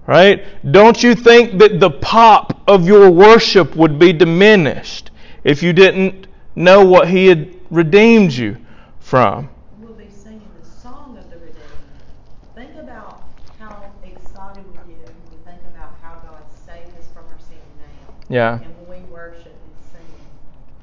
Right? 0.06 0.46
Don't 0.72 1.02
you 1.02 1.16
think 1.16 1.58
that 1.58 1.80
the 1.80 1.90
pop 1.90 2.62
of 2.68 2.88
your 2.88 3.10
worship 3.10 3.76
would 3.76 3.98
be 3.98 4.14
diminished 4.14 5.10
if 5.44 5.64
you 5.64 5.74
didn't 5.74 6.28
know 6.56 6.86
what 6.86 7.10
he 7.10 7.28
had 7.28 7.56
redeemed 7.72 8.32
you 8.32 8.58
from? 9.00 9.50
We'll 9.80 9.94
be 9.94 10.08
singing 10.10 10.42
the 10.62 10.70
song 10.70 11.18
of 11.18 11.30
the 11.32 11.38
redeemed. 11.38 11.58
Think 12.54 12.76
about 12.76 13.24
how 13.58 13.84
excited 14.04 14.64
we 14.68 14.74
get 14.74 14.86
when 14.86 15.16
we 15.32 15.38
think 15.44 15.62
about 15.74 15.96
how 16.04 16.22
God 16.28 16.44
saved 16.66 16.96
us 17.00 17.08
from 17.12 17.26
our 17.26 17.40
sin 17.40 17.58
now. 17.80 18.14
Yeah. 18.30 18.60
And 18.62 18.88
when 18.88 19.02
we 19.02 19.10
worship 19.12 19.48
and 19.48 19.76
sing. 19.92 20.12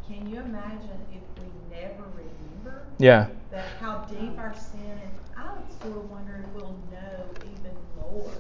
Can 0.09 0.29
you 0.29 0.41
imagine 0.41 0.99
if 1.13 1.23
we 1.41 1.47
never 1.71 2.03
remember 2.17 2.88
Yeah. 2.99 3.29
that 3.51 3.65
how 3.81 3.99
deep 4.11 4.37
our 4.39 4.55
sin 4.55 4.81
is? 4.81 5.21
I 5.37 5.53
would 5.53 5.97
of 5.97 6.11
wonder 6.11 6.45
if 6.45 6.55
we'll 6.55 6.77
know 6.91 7.25
even 7.43 7.77
more 7.97 8.31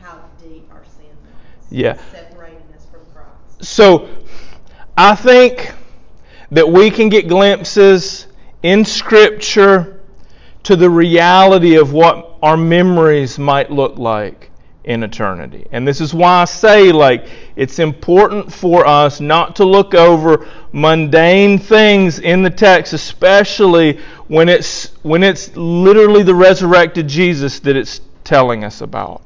how 0.00 0.24
deep 0.42 0.68
our 0.72 0.84
sin 0.84 1.06
is. 1.06 1.72
Yeah. 1.72 1.96
Separating 2.10 2.62
us 2.76 2.86
from 2.90 3.00
Christ. 3.14 3.64
So, 3.64 4.08
I 4.96 5.14
think 5.14 5.72
that 6.50 6.68
we 6.68 6.90
can 6.90 7.08
get 7.08 7.28
glimpses 7.28 8.26
in 8.62 8.84
Scripture 8.84 10.00
to 10.64 10.74
the 10.74 10.90
reality 10.90 11.76
of 11.76 11.92
what 11.92 12.38
our 12.42 12.56
memories 12.56 13.38
might 13.38 13.70
look 13.70 13.98
like 13.98 14.50
in 14.86 15.02
eternity. 15.02 15.66
And 15.72 15.86
this 15.86 16.00
is 16.00 16.14
why 16.14 16.42
I 16.42 16.44
say, 16.44 16.92
like, 16.92 17.26
it's 17.56 17.80
important 17.80 18.52
for 18.52 18.86
us 18.86 19.20
not 19.20 19.56
to 19.56 19.64
look 19.64 19.94
over 19.94 20.48
mundane 20.72 21.58
things 21.58 22.20
in 22.20 22.44
the 22.44 22.50
text, 22.50 22.92
especially 22.92 23.98
when 24.28 24.48
it's 24.48 24.92
when 25.02 25.24
it's 25.24 25.54
literally 25.56 26.22
the 26.22 26.34
resurrected 26.34 27.08
Jesus 27.08 27.58
that 27.60 27.76
it's 27.76 28.00
telling 28.22 28.62
us 28.62 28.80
about. 28.80 29.22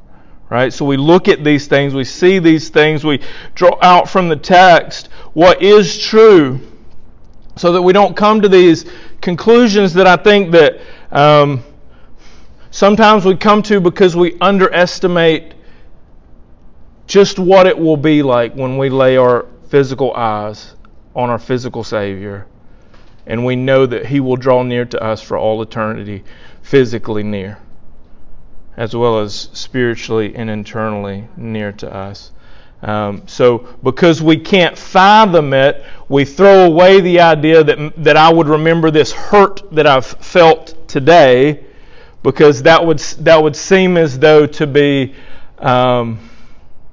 Right? 0.49 0.73
So 0.73 0.85
we 0.85 0.97
look 0.97 1.29
at 1.29 1.45
these 1.45 1.69
things, 1.69 1.95
we 1.95 2.05
see 2.05 2.41
these 2.41 2.71
things, 2.71 3.05
we 3.05 3.21
draw 3.55 3.79
out 3.83 4.09
from 4.09 4.29
the 4.29 4.37
text 4.37 5.09
what 5.33 5.63
is 5.63 5.97
true 5.97 6.59
so 7.55 7.73
that 7.73 7.83
we 7.83 7.93
don't 7.93 8.17
come 8.17 8.41
to 8.41 8.49
these 8.49 8.85
conclusions 9.21 9.95
that 9.95 10.07
I 10.07 10.17
think 10.17 10.51
that 10.53 10.81
um, 11.13 11.63
sometimes 12.71 13.25
we 13.25 13.37
come 13.37 13.63
to 13.63 13.81
because 13.81 14.17
we 14.17 14.37
underestimate 14.41 15.55
just 17.07 17.39
what 17.39 17.67
it 17.67 17.79
will 17.79 17.97
be 17.97 18.23
like 18.23 18.55
when 18.55 18.79
we 18.79 18.89
lay 18.89 19.17
our 19.17 19.47
physical 19.69 20.15
eyes 20.15 20.75
on 21.15 21.31
our 21.31 21.39
physical 21.39 21.83
Savior 21.83 22.47
and 23.27 23.45
we 23.45 23.57
know 23.57 23.87
that 23.87 24.07
He 24.07 24.21
will 24.21 24.37
draw 24.37 24.63
near 24.63 24.85
to 24.87 25.03
us 25.03 25.23
for 25.23 25.39
all 25.39 25.63
eternity, 25.63 26.25
physically 26.63 27.23
near, 27.23 27.59
as 28.77 28.95
well 28.95 29.21
as 29.21 29.51
spiritually 29.53 30.35
and 30.35 30.51
internally 30.51 31.29
near 31.37 31.73
to 31.73 31.95
us. 31.95 32.33
Um, 32.83 33.23
so, 33.29 33.59
because 33.85 34.23
we 34.23 34.39
can't 34.39 34.77
fathom 34.77 35.53
it, 35.53 35.85
we 36.09 36.25
throw 36.25 36.65
away 36.65 37.01
the 37.01 37.21
idea 37.21 37.63
that, 37.63 37.93
that 38.03 38.17
I 38.17 38.33
would 38.33 38.49
remember 38.49 38.91
this 38.91 39.13
hurt 39.13 39.63
that 39.73 39.87
I've 39.87 40.07
felt 40.07 40.89
today, 40.89 41.67
because 42.23 42.63
that 42.63 42.85
would, 42.85 42.99
that 42.99 43.43
would 43.43 43.57
seem 43.57 43.97
as 43.97 44.19
though 44.19 44.47
to 44.47 44.67
be 44.67 45.15
um, 45.59 46.19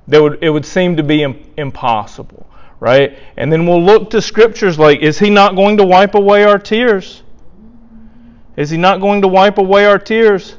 that 0.07 0.21
would 0.21 0.41
it 0.41 0.49
would 0.49 0.65
seem 0.65 0.97
to 0.97 1.03
be 1.03 1.23
impossible, 1.57 2.47
right? 2.79 3.17
And 3.35 3.51
then 3.51 3.65
we'll 3.65 3.83
look 3.83 4.09
to 4.11 4.21
scriptures 4.21 4.79
like, 4.79 4.99
is 4.99 5.19
he 5.19 5.29
not 5.29 5.55
going 5.55 5.77
to 5.77 5.83
wipe 5.83 6.15
away 6.15 6.43
our 6.43 6.59
tears? 6.59 7.23
Is 8.55 8.69
he 8.69 8.77
not 8.77 9.01
going 9.01 9.21
to 9.21 9.27
wipe 9.27 9.57
away 9.57 9.85
our 9.85 9.99
tears? 9.99 10.55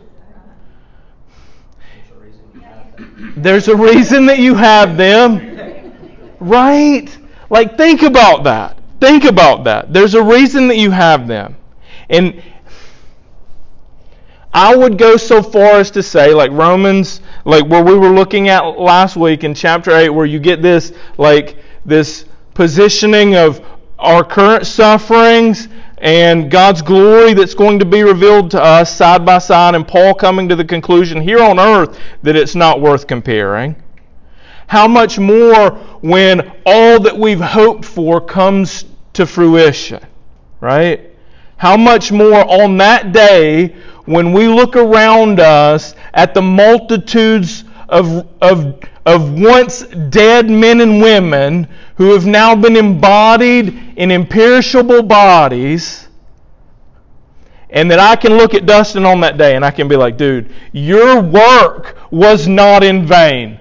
There's 3.37 3.69
a 3.69 3.77
reason 3.77 4.27
that 4.27 4.39
you 4.39 4.55
have 4.55 4.97
them. 4.97 5.57
Right? 6.41 7.17
Like, 7.51 7.77
think 7.77 8.03
about 8.03 8.45
that. 8.45 8.79
Think 9.01 9.25
about 9.25 9.65
that. 9.65 9.93
There's 9.93 10.15
a 10.15 10.23
reason 10.23 10.69
that 10.69 10.77
you 10.77 10.91
have 10.91 11.27
them. 11.27 11.57
And 12.09 12.43
I 14.59 14.75
would 14.75 14.99
go 14.99 15.17
so 15.17 15.41
far 15.41 15.75
as 15.75 15.93
to 15.93 16.03
say, 16.03 16.35
like 16.35 16.51
Romans, 16.51 17.21
like 17.45 17.67
where 17.67 17.85
we 17.85 17.95
were 17.95 18.11
looking 18.11 18.49
at 18.49 18.59
last 18.59 19.15
week 19.15 19.45
in 19.45 19.55
chapter 19.55 19.93
8, 19.93 20.09
where 20.09 20.27
you 20.27 20.41
get 20.41 20.63
this, 20.63 20.93
like, 21.17 21.59
this 21.87 22.25
positioning 22.55 23.37
of 23.37 23.65
our 24.01 24.25
current 24.25 24.67
sufferings 24.67 25.69
and 25.99 26.51
God's 26.51 26.83
glory 26.83 27.35
that's 27.35 27.55
going 27.55 27.79
to 27.79 27.85
be 27.85 28.03
revealed 28.03 28.51
to 28.51 28.61
us 28.61 28.97
side 28.97 29.25
by 29.25 29.39
side, 29.39 29.77
and 29.77 29.87
Paul 29.87 30.13
coming 30.13 30.49
to 30.49 30.57
the 30.57 30.65
conclusion 30.65 31.23
here 31.23 31.39
on 31.39 31.61
earth 31.61 31.97
that 32.25 32.35
it's 32.35 32.57
not 32.57 32.81
worth 32.81 33.07
comparing. 33.07 33.77
How 34.67 34.89
much 34.89 35.21
more 35.21 35.71
when 36.01 36.53
all 36.67 36.99
that 36.99 37.17
we've 37.17 37.41
hoped 37.41 37.85
for 37.85 38.21
comes 38.21 38.87
to 39.13 39.25
fruition, 39.25 40.05
right? 40.61 41.13
How 41.59 41.77
much 41.77 42.11
more 42.11 42.45
on 42.45 42.77
that 42.79 43.13
day 43.13 43.77
when 44.09 44.33
we 44.33 44.49
look 44.49 44.75
around 44.75 45.39
us 45.39 45.95
at 46.15 46.33
the 46.33 46.41
multitudes 46.41 47.65
of, 47.89 48.27
of, 48.41 48.81
of 49.05 49.39
once 49.39 49.83
dead 49.83 50.49
men 50.49 50.81
and 50.81 51.03
women 51.03 51.69
who 51.97 52.13
have 52.15 52.27
now 52.27 52.55
been 52.55 52.77
embodied 52.77 53.69
in 53.97 54.11
imperishable 54.11 55.03
bodies, 55.03 56.09
and 57.71 57.91
that 57.91 57.99
I 57.99 58.17
can 58.17 58.37
look 58.37 58.55
at 58.55 58.65
Dustin 58.65 59.05
on 59.05 59.21
that 59.21 59.37
day 59.37 59.55
and 59.55 59.63
I 59.63 59.71
can 59.71 59.89
be 59.89 59.97
like, 59.97 60.17
dude, 60.17 60.51
your 60.73 61.21
work 61.21 61.99
was 62.11 62.49
not 62.49 62.83
in 62.83 63.05
vain. 63.05 63.61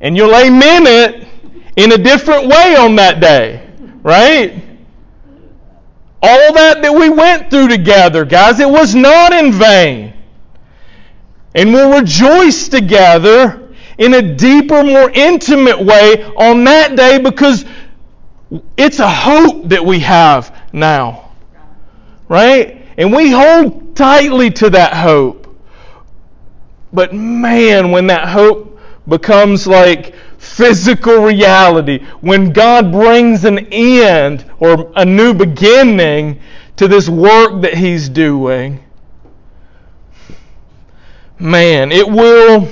And 0.00 0.16
you'll 0.16 0.34
amen 0.34 0.86
it 0.86 1.28
in 1.76 1.92
a 1.92 1.98
different 1.98 2.46
way 2.46 2.76
on 2.76 2.96
that 2.96 3.20
day, 3.20 3.68
right? 4.02 4.64
All 6.22 6.52
that 6.54 6.82
that 6.82 6.92
we 6.92 7.08
went 7.08 7.50
through 7.50 7.68
together, 7.68 8.24
guys, 8.24 8.58
it 8.58 8.68
was 8.68 8.94
not 8.94 9.32
in 9.32 9.52
vain. 9.52 10.14
And 11.54 11.72
we'll 11.72 12.00
rejoice 12.00 12.68
together 12.68 13.68
in 13.98 14.14
a 14.14 14.34
deeper, 14.34 14.82
more 14.82 15.10
intimate 15.10 15.80
way 15.80 16.24
on 16.24 16.64
that 16.64 16.96
day 16.96 17.18
because 17.18 17.64
it's 18.76 18.98
a 18.98 19.10
hope 19.10 19.68
that 19.68 19.84
we 19.84 20.00
have 20.00 20.56
now. 20.72 21.32
Right? 22.28 22.86
And 22.96 23.14
we 23.14 23.30
hold 23.30 23.96
tightly 23.96 24.50
to 24.50 24.70
that 24.70 24.94
hope. 24.94 25.46
But 26.92 27.12
man, 27.12 27.90
when 27.90 28.08
that 28.08 28.28
hope 28.28 28.80
becomes 29.06 29.66
like 29.66 30.14
physical 30.58 31.22
reality, 31.22 32.04
when 32.20 32.52
God 32.52 32.90
brings 32.90 33.44
an 33.44 33.68
end 33.70 34.44
or 34.58 34.92
a 34.96 35.04
new 35.04 35.32
beginning 35.32 36.40
to 36.76 36.88
this 36.88 37.08
work 37.08 37.62
that 37.62 37.74
He's 37.74 38.08
doing, 38.08 38.82
man, 41.38 41.92
it 41.92 42.06
will 42.06 42.68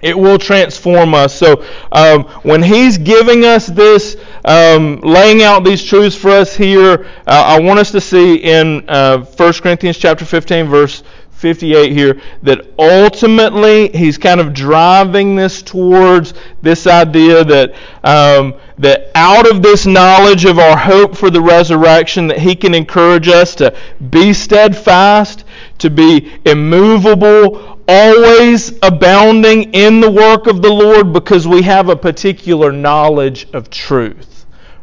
it 0.00 0.16
will 0.16 0.38
transform 0.38 1.12
us. 1.14 1.34
So 1.34 1.62
um, 1.92 2.24
when 2.42 2.62
He's 2.62 2.96
giving 2.96 3.44
us 3.44 3.66
this, 3.66 4.16
um, 4.46 5.00
laying 5.00 5.42
out 5.42 5.62
these 5.62 5.84
truths 5.84 6.16
for 6.16 6.30
us 6.30 6.56
here, 6.56 7.06
uh, 7.26 7.58
I 7.58 7.60
want 7.60 7.78
us 7.78 7.90
to 7.90 8.00
see 8.00 8.36
in 8.36 8.88
uh, 8.88 9.18
1 9.18 9.52
Corinthians 9.52 9.98
chapter 9.98 10.24
15, 10.24 10.66
verse 10.66 11.02
58 11.40 11.92
here, 11.92 12.20
that 12.42 12.66
ultimately 12.78 13.88
He's 13.88 14.18
kind 14.18 14.40
of 14.40 14.52
driving 14.52 15.36
this 15.36 15.62
towards 15.62 16.34
this 16.60 16.86
idea 16.86 17.44
that 17.44 17.74
um, 18.04 18.54
that 18.78 19.10
out 19.14 19.50
of 19.50 19.62
this 19.62 19.86
knowledge 19.86 20.44
of 20.44 20.58
our 20.58 20.76
hope 20.76 21.16
for 21.16 21.30
the 21.30 21.40
resurrection, 21.40 22.28
that 22.28 22.38
He 22.38 22.54
can 22.54 22.74
encourage 22.74 23.28
us 23.28 23.54
to 23.56 23.74
be 24.10 24.32
steadfast, 24.32 25.44
to 25.78 25.90
be 25.90 26.30
immovable, 26.44 27.80
always 27.88 28.78
abounding 28.82 29.74
in 29.74 30.00
the 30.00 30.10
work 30.10 30.46
of 30.46 30.62
the 30.62 30.72
Lord 30.72 31.12
because 31.12 31.48
we 31.48 31.62
have 31.62 31.88
a 31.88 31.96
particular 31.96 32.70
knowledge 32.70 33.48
of 33.52 33.68
truth, 33.68 34.29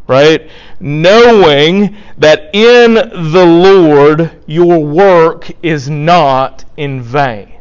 right? 0.08 0.50
Knowing 0.80 1.96
that 2.18 2.50
in 2.54 2.94
the 2.94 3.46
Lord 3.46 4.32
your 4.46 4.84
work 4.84 5.52
is 5.64 5.90
not 5.90 6.66
in 6.78 7.02
vain. 7.02 7.54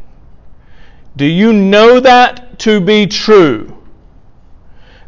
Do 1.17 1.25
you 1.25 1.53
know 1.53 2.01
that 2.01 2.59
to 2.61 2.81
be 2.81 3.07
true? 3.07 3.73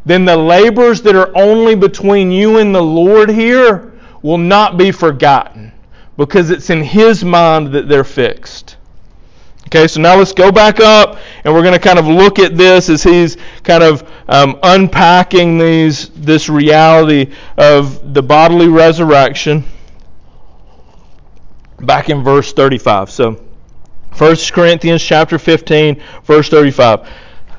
Then 0.05 0.25
the 0.25 0.37
labors 0.37 1.01
that 1.03 1.15
are 1.15 1.31
only 1.35 1.75
between 1.75 2.31
you 2.31 2.57
and 2.57 2.73
the 2.73 2.81
Lord 2.81 3.29
here 3.29 3.93
will 4.21 4.37
not 4.37 4.77
be 4.77 4.91
forgotten 4.91 5.71
because 6.17 6.49
it's 6.49 6.69
in 6.69 6.83
His 6.83 7.23
mind 7.23 7.71
that 7.73 7.87
they're 7.87 8.03
fixed. 8.03 8.77
Okay, 9.69 9.87
so 9.87 10.01
now 10.01 10.15
let's 10.15 10.33
go 10.33 10.51
back 10.51 10.79
up 10.79 11.19
and 11.43 11.53
we're 11.53 11.61
going 11.61 11.75
to 11.75 11.79
kind 11.79 11.99
of 11.99 12.07
look 12.07 12.39
at 12.39 12.57
this 12.57 12.89
as 12.89 13.03
he's 13.03 13.37
kind 13.61 13.83
of 13.83 14.01
um, 14.27 14.57
unpacking 14.63 15.59
these 15.59 16.09
this 16.09 16.49
reality 16.49 17.31
of 17.55 18.15
the 18.15 18.23
bodily 18.23 18.67
resurrection. 18.67 19.63
Back 21.81 22.09
in 22.09 22.23
verse 22.23 22.51
35. 22.51 23.11
So, 23.11 23.45
1 24.17 24.35
Corinthians 24.53 25.03
chapter 25.03 25.37
15, 25.37 26.01
verse 26.23 26.49
35. 26.49 27.07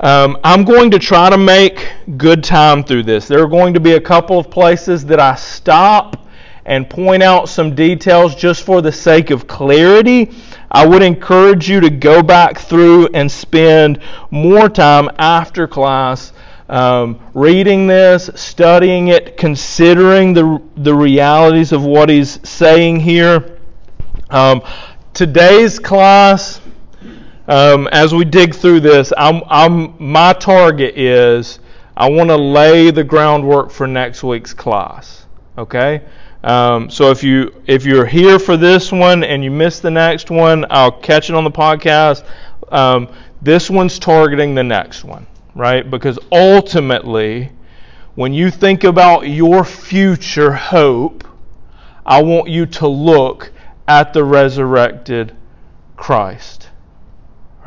Um, 0.00 0.36
I'm 0.42 0.64
going 0.64 0.90
to 0.90 0.98
try 0.98 1.30
to 1.30 1.38
make 1.38 1.92
good 2.16 2.42
time 2.42 2.82
through 2.82 3.04
this. 3.04 3.28
There 3.28 3.40
are 3.40 3.48
going 3.48 3.72
to 3.74 3.80
be 3.80 3.92
a 3.92 4.00
couple 4.00 4.36
of 4.36 4.50
places 4.50 5.04
that 5.06 5.20
I 5.20 5.36
stop 5.36 6.26
and 6.64 6.90
point 6.90 7.22
out 7.22 7.48
some 7.48 7.74
details 7.74 8.34
just 8.34 8.64
for 8.64 8.82
the 8.82 8.92
sake 8.92 9.30
of 9.30 9.46
clarity. 9.46 10.32
I 10.70 10.86
would 10.86 11.02
encourage 11.02 11.68
you 11.68 11.80
to 11.80 11.90
go 11.90 12.22
back 12.22 12.58
through 12.58 13.08
and 13.08 13.30
spend 13.30 14.00
more 14.30 14.68
time 14.68 15.08
after 15.18 15.66
class 15.66 16.32
um, 16.68 17.18
reading 17.34 17.88
this, 17.88 18.30
studying 18.36 19.08
it, 19.08 19.36
considering 19.36 20.32
the, 20.32 20.62
the 20.76 20.94
realities 20.94 21.72
of 21.72 21.82
what 21.82 22.08
he's 22.08 22.38
saying 22.48 23.00
here. 23.00 23.58
Um, 24.30 24.62
today's 25.12 25.80
class, 25.80 26.60
um, 27.48 27.88
as 27.88 28.14
we 28.14 28.24
dig 28.24 28.54
through 28.54 28.80
this, 28.80 29.12
I'm, 29.18 29.42
I'm, 29.48 29.94
my 29.98 30.32
target 30.32 30.96
is 30.96 31.58
I 31.96 32.08
want 32.08 32.30
to 32.30 32.36
lay 32.36 32.92
the 32.92 33.02
groundwork 33.02 33.72
for 33.72 33.88
next 33.88 34.22
week's 34.22 34.54
class. 34.54 35.26
Okay? 35.58 36.02
Um, 36.42 36.88
so 36.88 37.10
if 37.10 37.22
you 37.22 37.52
if 37.66 37.84
you're 37.84 38.06
here 38.06 38.38
for 38.38 38.56
this 38.56 38.90
one 38.90 39.24
and 39.24 39.44
you 39.44 39.50
miss 39.50 39.80
the 39.80 39.90
next 39.90 40.30
one, 40.30 40.64
I'll 40.70 40.92
catch 40.92 41.28
it 41.28 41.36
on 41.36 41.44
the 41.44 41.50
podcast. 41.50 42.24
Um, 42.70 43.08
this 43.42 43.68
one's 43.68 43.98
targeting 43.98 44.54
the 44.54 44.62
next 44.62 45.04
one, 45.04 45.26
right? 45.54 45.88
Because 45.88 46.18
ultimately, 46.32 47.52
when 48.14 48.32
you 48.32 48.50
think 48.50 48.84
about 48.84 49.28
your 49.28 49.64
future 49.64 50.52
hope, 50.52 51.24
I 52.06 52.22
want 52.22 52.48
you 52.48 52.66
to 52.66 52.88
look 52.88 53.52
at 53.86 54.12
the 54.12 54.24
resurrected 54.24 55.36
Christ, 55.96 56.70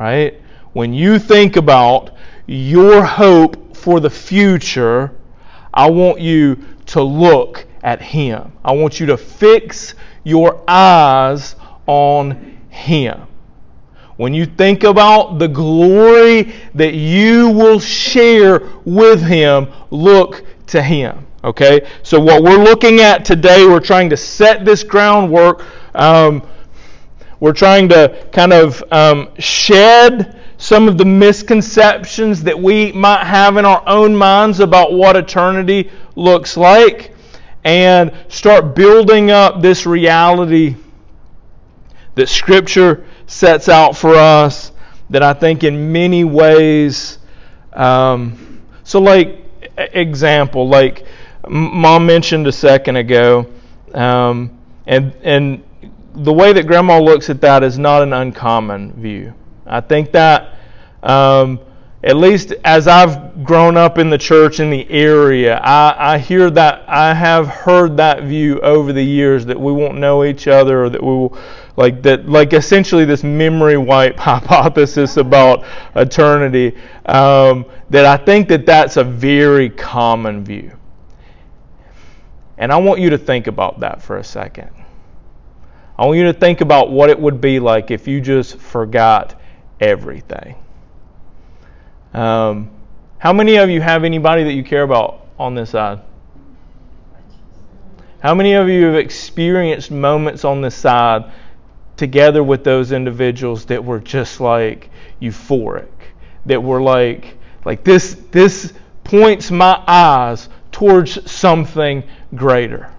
right? 0.00 0.40
When 0.72 0.92
you 0.92 1.20
think 1.20 1.56
about 1.56 2.16
your 2.46 3.04
hope 3.04 3.76
for 3.76 4.00
the 4.00 4.10
future, 4.10 5.12
I 5.72 5.90
want 5.90 6.20
you 6.20 6.64
to 6.86 7.02
look 7.02 7.66
at 7.84 8.00
Him. 8.00 8.50
I 8.64 8.72
want 8.72 8.98
you 8.98 9.06
to 9.06 9.16
fix 9.16 9.94
your 10.24 10.64
eyes 10.66 11.54
on 11.86 12.58
Him. 12.70 13.20
When 14.16 14.32
you 14.32 14.46
think 14.46 14.84
about 14.84 15.38
the 15.38 15.48
glory 15.48 16.54
that 16.74 16.94
you 16.94 17.50
will 17.50 17.78
share 17.78 18.62
with 18.84 19.22
Him, 19.22 19.68
look 19.90 20.44
to 20.68 20.82
Him. 20.82 21.26
Okay? 21.44 21.86
So, 22.02 22.18
what 22.18 22.42
we're 22.42 22.62
looking 22.62 23.00
at 23.00 23.24
today, 23.24 23.66
we're 23.66 23.80
trying 23.80 24.10
to 24.10 24.16
set 24.16 24.64
this 24.64 24.82
groundwork. 24.82 25.64
Um, 25.94 26.42
we're 27.38 27.52
trying 27.52 27.90
to 27.90 28.28
kind 28.32 28.52
of 28.52 28.82
um, 28.90 29.28
shed 29.38 30.40
some 30.56 30.88
of 30.88 30.96
the 30.96 31.04
misconceptions 31.04 32.44
that 32.44 32.58
we 32.58 32.92
might 32.92 33.24
have 33.24 33.58
in 33.58 33.66
our 33.66 33.82
own 33.86 34.16
minds 34.16 34.60
about 34.60 34.94
what 34.94 35.16
eternity 35.16 35.90
looks 36.16 36.56
like 36.56 37.13
and 37.64 38.12
start 38.28 38.74
building 38.74 39.30
up 39.30 39.62
this 39.62 39.86
reality 39.86 40.76
that 42.14 42.28
Scripture 42.28 43.04
sets 43.26 43.68
out 43.68 43.96
for 43.96 44.14
us 44.14 44.72
that 45.10 45.22
I 45.22 45.32
think 45.34 45.64
in 45.64 45.92
many 45.92 46.24
ways 46.24 47.18
Um, 47.74 48.62
so, 48.84 49.00
like, 49.00 49.44
example, 49.76 50.68
like 50.68 51.04
mom 51.48 52.06
mentioned 52.06 52.46
a 52.46 52.52
second 52.52 52.96
ago, 52.96 53.46
um, 53.94 54.58
and 54.86 55.14
and 55.22 55.62
the 56.14 56.32
way 56.32 56.52
that 56.52 56.66
grandma 56.66 56.98
looks 57.00 57.30
at 57.30 57.40
that 57.42 57.64
is 57.64 57.78
not 57.78 58.02
an 58.02 58.12
uncommon 58.12 58.92
view. 58.94 59.34
I 59.66 59.80
think 59.80 60.12
that, 60.12 60.58
um, 61.02 61.60
at 62.04 62.16
least 62.16 62.52
as 62.64 62.86
I've 62.86 63.44
grown 63.44 63.78
up 63.78 63.96
in 63.96 64.10
the 64.10 64.18
church 64.18 64.60
in 64.60 64.68
the 64.68 64.88
area, 64.90 65.56
I, 65.56 66.14
I 66.14 66.18
hear 66.18 66.50
that 66.50 66.84
I 66.86 67.14
have 67.14 67.46
heard 67.48 67.96
that 67.96 68.24
view 68.24 68.60
over 68.60 68.92
the 68.92 69.02
years 69.02 69.46
that 69.46 69.58
we 69.58 69.72
won't 69.72 69.96
know 69.96 70.22
each 70.22 70.46
other 70.46 70.84
or 70.84 70.90
that 70.90 71.02
we 71.02 71.08
will 71.08 71.38
like 71.76 72.02
that 72.02 72.28
like 72.28 72.52
essentially 72.52 73.06
this 73.06 73.24
memory 73.24 73.78
wipe 73.78 74.16
hypothesis 74.18 75.16
about 75.16 75.64
eternity 75.96 76.76
um, 77.06 77.64
that 77.90 78.04
i 78.06 78.16
think 78.16 78.48
that 78.48 78.64
that's 78.64 78.96
a 78.96 79.02
very 79.02 79.70
common 79.70 80.44
view. 80.44 80.72
And 82.58 82.70
i 82.70 82.76
want 82.76 83.00
you 83.00 83.10
to 83.10 83.18
think 83.18 83.46
about 83.46 83.80
that 83.80 84.02
for 84.02 84.18
a 84.18 84.24
second. 84.24 84.70
I 85.98 86.04
want 86.04 86.18
you 86.18 86.24
to 86.24 86.34
think 86.34 86.60
about 86.60 86.90
what 86.90 87.08
it 87.08 87.18
would 87.18 87.40
be 87.40 87.60
like 87.60 87.90
if 87.90 88.06
you 88.06 88.20
just 88.20 88.58
forgot 88.58 89.40
everything 89.80 90.56
um, 92.14 92.70
how 93.18 93.32
many 93.32 93.56
of 93.56 93.68
you 93.68 93.80
have 93.80 94.04
anybody 94.04 94.44
that 94.44 94.52
you 94.52 94.64
care 94.64 94.82
about 94.82 95.26
on 95.38 95.54
this 95.54 95.70
side 95.70 96.00
how 98.24 98.34
many 98.34 98.54
of 98.54 98.70
you 98.70 98.86
have 98.86 98.94
experienced 98.94 99.90
moments 99.90 100.46
on 100.46 100.62
this 100.62 100.74
side 100.74 101.30
together 101.96 102.42
with 102.42 102.64
those 102.64 102.92
individuals 102.92 103.66
that 103.66 103.84
were 103.84 104.00
just 104.00 104.40
like 104.40 104.90
euphoric, 105.20 105.90
that 106.46 106.62
were 106.62 106.80
like, 106.80 107.36
like 107.64 107.84
this, 107.84 108.14
this 108.30 108.72
points 109.04 109.50
my 109.50 109.82
eyes 109.86 110.48
towards 110.72 111.30
something 111.30 112.02
greater. 112.34 112.92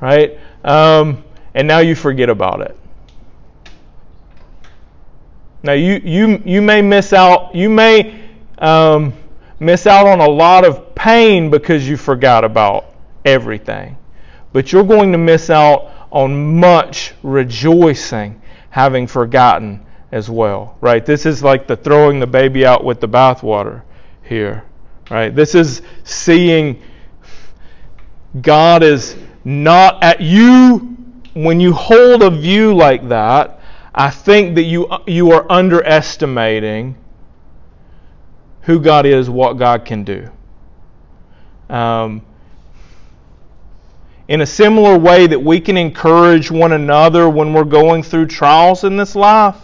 Right? 0.00 0.38
Um, 0.64 1.24
and 1.54 1.66
now 1.66 1.78
you 1.78 1.94
forget 1.94 2.28
about 2.28 2.60
it. 2.62 2.77
Now 5.62 5.72
you 5.72 6.00
you 6.04 6.42
you 6.44 6.62
may 6.62 6.82
miss 6.82 7.12
out. 7.12 7.54
You 7.54 7.68
may 7.68 8.28
um, 8.58 9.12
miss 9.58 9.86
out 9.86 10.06
on 10.06 10.20
a 10.20 10.28
lot 10.28 10.64
of 10.64 10.94
pain 10.94 11.50
because 11.50 11.88
you 11.88 11.96
forgot 11.96 12.44
about 12.44 12.94
everything, 13.24 13.96
but 14.52 14.72
you're 14.72 14.84
going 14.84 15.12
to 15.12 15.18
miss 15.18 15.50
out 15.50 15.90
on 16.10 16.58
much 16.58 17.14
rejoicing, 17.22 18.40
having 18.70 19.06
forgotten 19.06 19.84
as 20.12 20.30
well. 20.30 20.76
Right? 20.80 21.04
This 21.04 21.26
is 21.26 21.42
like 21.42 21.66
the 21.66 21.76
throwing 21.76 22.20
the 22.20 22.26
baby 22.26 22.64
out 22.64 22.84
with 22.84 23.00
the 23.00 23.08
bathwater 23.08 23.82
here. 24.22 24.64
Right? 25.10 25.34
This 25.34 25.54
is 25.54 25.82
seeing 26.04 26.82
God 28.40 28.82
is 28.82 29.16
not 29.44 30.02
at 30.02 30.20
you 30.20 30.96
when 31.34 31.60
you 31.60 31.72
hold 31.72 32.22
a 32.22 32.30
view 32.30 32.74
like 32.74 33.08
that. 33.08 33.57
I 33.98 34.10
think 34.10 34.54
that 34.54 34.62
you 34.62 34.88
you 35.08 35.32
are 35.32 35.44
underestimating 35.50 36.96
who 38.60 38.78
God 38.78 39.06
is, 39.06 39.28
what 39.28 39.54
God 39.54 39.84
can 39.84 40.04
do. 40.04 40.30
Um, 41.68 42.22
in 44.28 44.40
a 44.40 44.46
similar 44.46 44.96
way 44.96 45.26
that 45.26 45.40
we 45.40 45.58
can 45.58 45.76
encourage 45.76 46.48
one 46.48 46.72
another 46.72 47.28
when 47.28 47.52
we're 47.52 47.64
going 47.64 48.04
through 48.04 48.26
trials 48.26 48.84
in 48.84 48.96
this 48.96 49.16
life. 49.16 49.56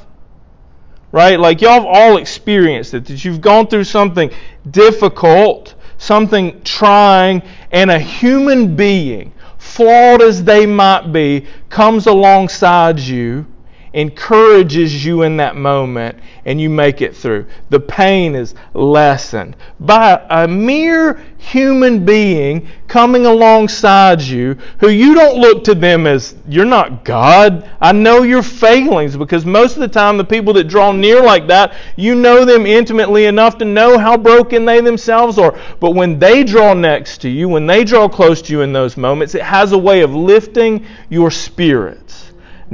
Right? 1.12 1.38
Like 1.38 1.60
y'all 1.60 1.74
have 1.74 1.86
all 1.86 2.16
experienced 2.16 2.92
it, 2.92 3.04
that 3.04 3.24
you've 3.24 3.40
gone 3.40 3.68
through 3.68 3.84
something 3.84 4.32
difficult, 4.68 5.76
something 5.98 6.60
trying, 6.64 7.40
and 7.70 7.88
a 7.88 8.00
human 8.00 8.74
being, 8.74 9.32
flawed 9.58 10.22
as 10.22 10.42
they 10.42 10.66
might 10.66 11.12
be, 11.12 11.46
comes 11.68 12.08
alongside 12.08 12.98
you 12.98 13.46
encourages 13.94 15.04
you 15.04 15.22
in 15.22 15.36
that 15.36 15.54
moment 15.56 16.18
and 16.44 16.60
you 16.60 16.68
make 16.68 17.00
it 17.00 17.16
through. 17.16 17.46
The 17.70 17.80
pain 17.80 18.34
is 18.34 18.54
lessened 18.74 19.56
by 19.78 20.20
a 20.28 20.48
mere 20.48 21.22
human 21.38 22.04
being 22.04 22.68
coming 22.88 23.24
alongside 23.24 24.20
you 24.20 24.56
who 24.80 24.88
you 24.88 25.14
don't 25.14 25.38
look 25.38 25.62
to 25.64 25.74
them 25.74 26.06
as 26.06 26.34
you're 26.48 26.64
not 26.64 27.04
God. 27.04 27.70
I 27.80 27.92
know 27.92 28.22
your 28.22 28.42
failings 28.42 29.16
because 29.16 29.46
most 29.46 29.76
of 29.76 29.80
the 29.80 29.88
time 29.88 30.18
the 30.18 30.24
people 30.24 30.52
that 30.54 30.64
draw 30.64 30.90
near 30.90 31.22
like 31.22 31.46
that, 31.46 31.74
you 31.96 32.16
know 32.16 32.44
them 32.44 32.66
intimately 32.66 33.26
enough 33.26 33.58
to 33.58 33.64
know 33.64 33.96
how 33.96 34.16
broken 34.16 34.64
they 34.64 34.80
themselves 34.80 35.38
are. 35.38 35.56
But 35.78 35.92
when 35.92 36.18
they 36.18 36.42
draw 36.42 36.74
next 36.74 37.18
to 37.18 37.28
you, 37.28 37.48
when 37.48 37.66
they 37.66 37.84
draw 37.84 38.08
close 38.08 38.42
to 38.42 38.52
you 38.52 38.62
in 38.62 38.72
those 38.72 38.96
moments, 38.96 39.36
it 39.36 39.42
has 39.42 39.70
a 39.70 39.78
way 39.78 40.00
of 40.00 40.14
lifting 40.14 40.84
your 41.08 41.30
spirits. 41.30 42.23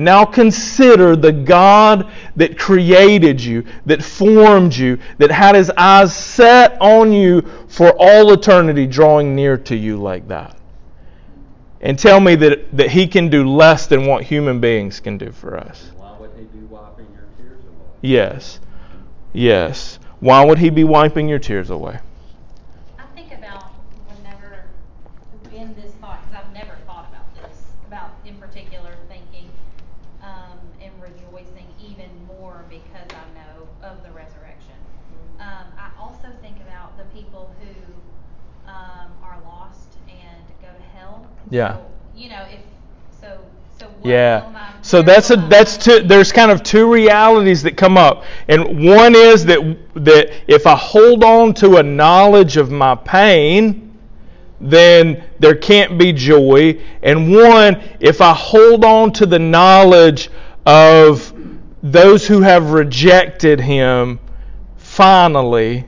Now 0.00 0.24
consider 0.24 1.14
the 1.14 1.30
God 1.30 2.10
that 2.36 2.58
created 2.58 3.38
you, 3.38 3.66
that 3.84 4.02
formed 4.02 4.74
you, 4.74 4.98
that 5.18 5.30
had 5.30 5.54
his 5.54 5.70
eyes 5.76 6.16
set 6.16 6.80
on 6.80 7.12
you 7.12 7.42
for 7.68 7.90
all 7.98 8.32
eternity, 8.32 8.86
drawing 8.86 9.36
near 9.36 9.58
to 9.58 9.76
you 9.76 9.98
like 9.98 10.26
that. 10.28 10.56
And 11.82 11.98
tell 11.98 12.18
me 12.18 12.34
that, 12.36 12.74
that 12.78 12.90
he 12.90 13.06
can 13.06 13.28
do 13.28 13.46
less 13.46 13.88
than 13.88 14.06
what 14.06 14.24
human 14.24 14.58
beings 14.58 15.00
can 15.00 15.18
do 15.18 15.32
for 15.32 15.58
us. 15.58 15.92
Why 15.98 16.16
would 16.18 16.30
he 16.34 16.44
be 16.44 16.64
wiping 16.64 17.06
your 17.12 17.26
tears 17.36 17.62
away? 17.66 17.86
Yes. 18.00 18.58
Yes. 19.34 19.98
Why 20.20 20.42
would 20.42 20.58
he 20.58 20.70
be 20.70 20.84
wiping 20.84 21.28
your 21.28 21.38
tears 21.38 21.68
away? 21.68 22.00
Yeah. 41.50 41.76
So, 41.76 41.84
you 42.16 42.28
know, 42.30 42.46
if 42.48 42.60
so, 43.20 43.40
so 43.78 43.90
yeah. 44.04 44.78
So 44.82 45.02
that's 45.02 45.30
a 45.30 45.36
that's 45.36 45.76
two. 45.76 46.00
There's 46.00 46.32
kind 46.32 46.50
of 46.50 46.62
two 46.62 46.90
realities 46.90 47.62
that 47.64 47.76
come 47.76 47.98
up, 47.98 48.24
and 48.48 48.84
one 48.86 49.14
is 49.14 49.44
that 49.46 49.78
that 49.94 50.32
if 50.48 50.66
I 50.66 50.76
hold 50.76 51.24
on 51.24 51.52
to 51.54 51.76
a 51.76 51.82
knowledge 51.82 52.56
of 52.56 52.70
my 52.70 52.94
pain, 52.94 53.98
then 54.60 55.24
there 55.38 55.56
can't 55.56 55.98
be 55.98 56.12
joy. 56.12 56.80
And 57.02 57.32
one, 57.32 57.82
if 57.98 58.20
I 58.20 58.32
hold 58.32 58.84
on 58.84 59.12
to 59.14 59.26
the 59.26 59.38
knowledge 59.38 60.30
of 60.64 61.34
those 61.82 62.26
who 62.26 62.40
have 62.40 62.70
rejected 62.72 63.60
Him, 63.60 64.20
finally 64.76 65.86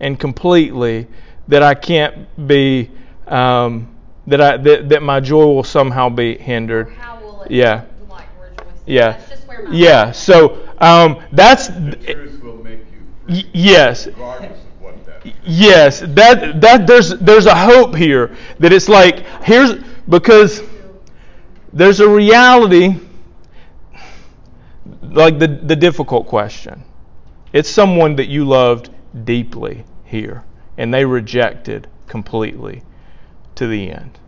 and 0.00 0.18
completely, 0.18 1.06
that 1.48 1.62
I 1.62 1.74
can't 1.74 2.46
be. 2.46 2.90
Um, 3.26 3.94
that 4.26 4.40
I 4.40 4.56
that, 4.56 4.88
that 4.88 5.02
my 5.02 5.20
joy 5.20 5.46
will 5.46 5.64
somehow 5.64 6.08
be 6.08 6.36
hindered. 6.36 6.92
yeah. 7.48 7.84
Like 8.08 8.26
yeah. 8.86 9.20
yeah. 9.70 10.12
So 10.12 10.68
um, 10.78 11.22
that's. 11.32 11.68
The 11.68 11.96
truth 11.96 12.42
will 12.42 12.62
make 12.62 12.80
you 12.92 13.42
free, 13.42 13.50
yes. 13.52 14.06
Regardless 14.06 14.52
of 14.52 14.80
what 14.80 15.06
that. 15.06 15.26
Yes. 15.44 16.00
That 16.00 16.60
that 16.60 16.86
there's 16.86 17.10
there's 17.18 17.46
a 17.46 17.54
hope 17.54 17.94
here 17.94 18.36
that 18.58 18.72
it's 18.72 18.88
like 18.88 19.24
here's 19.42 19.74
because 20.08 20.62
there's 21.72 22.00
a 22.00 22.08
reality 22.08 22.96
like 25.02 25.38
the 25.38 25.48
the 25.48 25.76
difficult 25.76 26.26
question. 26.26 26.84
It's 27.52 27.68
someone 27.68 28.16
that 28.16 28.28
you 28.28 28.44
loved 28.44 28.90
deeply 29.24 29.84
here 30.04 30.44
and 30.76 30.94
they 30.94 31.04
rejected 31.04 31.88
completely 32.06 32.82
to 33.56 33.66
the 33.66 33.90
end. 33.90 34.18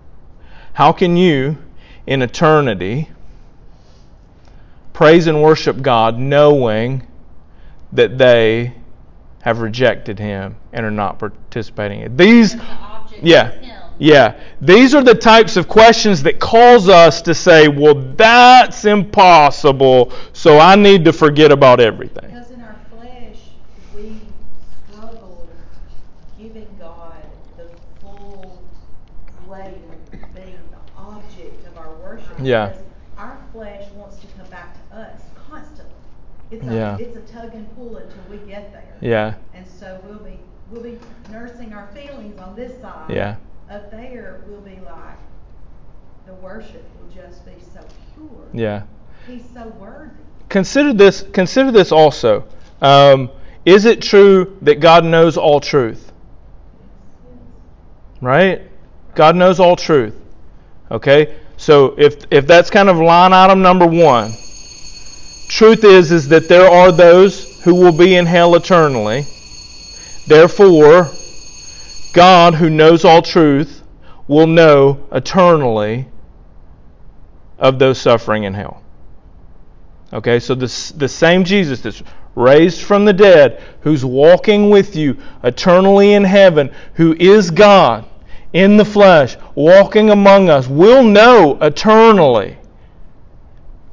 How 0.75 0.93
can 0.93 1.17
you, 1.17 1.57
in 2.07 2.23
eternity, 2.23 3.11
praise 4.93 5.27
and 5.27 5.43
worship 5.43 5.81
God 5.83 6.19
knowing 6.19 7.07
that 7.93 8.19
they 8.19 8.75
have 9.43 9.61
rejected 9.61 10.19
Him 10.19 10.57
and 10.73 10.85
are 10.85 10.91
not 10.91 11.19
participating 11.19 12.01
in 12.01 12.07
it? 12.07 12.19
These, 12.19 12.57
yeah. 13.23 13.82
Yeah, 13.99 14.41
these 14.61 14.95
are 14.95 15.03
the 15.03 15.15
types 15.15 15.57
of 15.57 15.69
questions 15.69 16.23
that 16.25 16.41
cause 16.41 16.89
us 16.89 17.23
to 17.23 17.35
say, 17.35 17.69
well, 17.69 17.95
that's 17.95 18.85
impossible, 18.85 20.13
so 20.33 20.59
I 20.59 20.77
need 20.77 21.05
to 21.05 21.13
forget 21.13 21.53
about 21.53 21.81
everything. 21.81 22.31
Because 22.31 22.51
in 22.51 22.61
our 22.63 22.77
flesh, 22.91 23.39
we 23.95 24.21
struggle 24.91 25.49
giving 26.39 26.67
God 26.81 27.25
the 27.57 27.67
full 28.01 28.63
weight 29.47 29.79
of 30.13 30.35
being 30.35 30.59
the 30.71 31.01
object 31.01 31.67
of 31.67 31.79
our 31.79 31.95
worship. 31.95 32.37
Yeah. 32.41 32.75
Our 33.19 33.39
flesh 33.53 33.89
wants 33.93 34.17
to 34.17 34.27
come 34.39 34.51
back 34.51 34.75
to 34.91 34.97
us 34.97 35.21
constantly. 35.49 35.93
It's 36.51 36.67
a, 36.67 36.75
yeah. 36.75 36.97
it's 36.99 37.17
a 37.17 37.21
tug 37.33 37.55
and 37.55 37.73
pull 37.77 37.97
until 37.97 38.23
we 38.31 38.37
get 38.49 38.73
there. 38.73 38.97
Yeah. 39.01 39.35
And 39.55 39.67
so 39.67 40.01
we'll 40.05 40.19
be 40.19 40.39
we'll 40.71 40.83
be 40.83 40.99
nursing 41.31 41.73
our 41.73 41.87
feelings 41.95 42.39
on 42.39 42.57
this 42.57 42.81
side. 42.81 43.11
Yeah. 43.11 43.37
Up 43.73 43.91
there, 43.91 44.43
we'll 44.47 44.61
be 44.61 44.79
like, 44.85 45.17
the 46.27 46.35
worship 46.35 46.85
will 47.01 47.09
just 47.09 47.43
be 47.47 47.53
so 47.73 47.81
pure. 48.15 48.47
Yeah. 48.53 48.83
He's 49.27 49.45
so 49.55 49.69
worthy. 49.81 50.11
Consider 50.51 50.93
this. 50.93 51.25
Consider 51.33 51.71
this 51.71 51.91
also. 51.91 52.45
Um, 52.83 53.31
is 53.65 53.87
it 53.87 54.03
true 54.03 54.59
that 54.61 54.81
God 54.81 55.07
knows 55.07 55.39
all 55.39 55.59
truth? 55.59 56.13
Right? 58.21 58.61
God 59.15 59.37
knows 59.37 59.59
all 59.59 59.77
truth. 59.77 60.21
Okay? 60.91 61.35
So 61.57 61.95
if 61.97 62.27
if 62.31 62.47
that's 62.47 62.69
kind 62.69 62.91
of 62.91 62.99
line 62.99 63.33
item 63.33 63.63
number 63.63 63.87
one, 63.87 64.33
truth 65.49 65.83
is 65.85 66.13
is 66.13 66.29
that 66.29 66.47
there 66.47 66.71
are 66.71 66.93
those 66.93 67.63
who 67.65 67.75
will 67.75 67.97
be 67.97 68.17
in 68.17 68.27
hell 68.27 68.55
eternally. 68.55 69.25
Therefore, 70.27 71.11
God 72.13 72.55
who 72.55 72.71
knows 72.71 73.05
all 73.05 73.23
truth 73.23 73.83
will 74.29 74.47
know 74.47 75.07
eternally 75.13 76.09
of 77.59 77.79
those 77.79 78.01
suffering 78.01 78.45
in 78.45 78.55
hell. 78.55 78.83
Okay, 80.13 80.41
so 80.41 80.55
this, 80.55 80.91
the 80.91 81.09
same 81.09 81.45
Jesus 81.45 81.81
that's 81.81 82.03
raised 82.35 82.83
from 82.83 83.05
the 83.05 83.13
dead, 83.13 83.63
who's 83.81 84.05
walking 84.05 84.71
with 84.71 84.95
you 84.97 85.17
eternally 85.43 86.13
in 86.13 86.25
heaven, 86.25 86.73
who 86.95 87.15
is 87.19 87.51
God 87.51 88.05
in 88.53 88.77
the 88.77 88.85
flesh, 88.85 89.37
walking 89.55 90.11
among 90.11 90.51
us, 90.51 90.69
will 90.69 91.03
know 91.03 91.59
eternally 91.61 92.59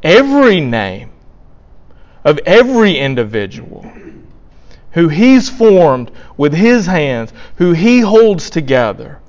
every 0.04 0.60
name 0.60 1.12
of 2.26 2.40
every 2.46 2.98
individual 2.98 3.90
who 4.92 5.08
He's 5.08 5.50
formed 5.50 6.12
with 6.38 6.54
His 6.54 6.86
hands, 6.86 7.32
who 7.56 7.74
He 7.74 8.00
holds 8.00 8.50
together, 8.50 9.20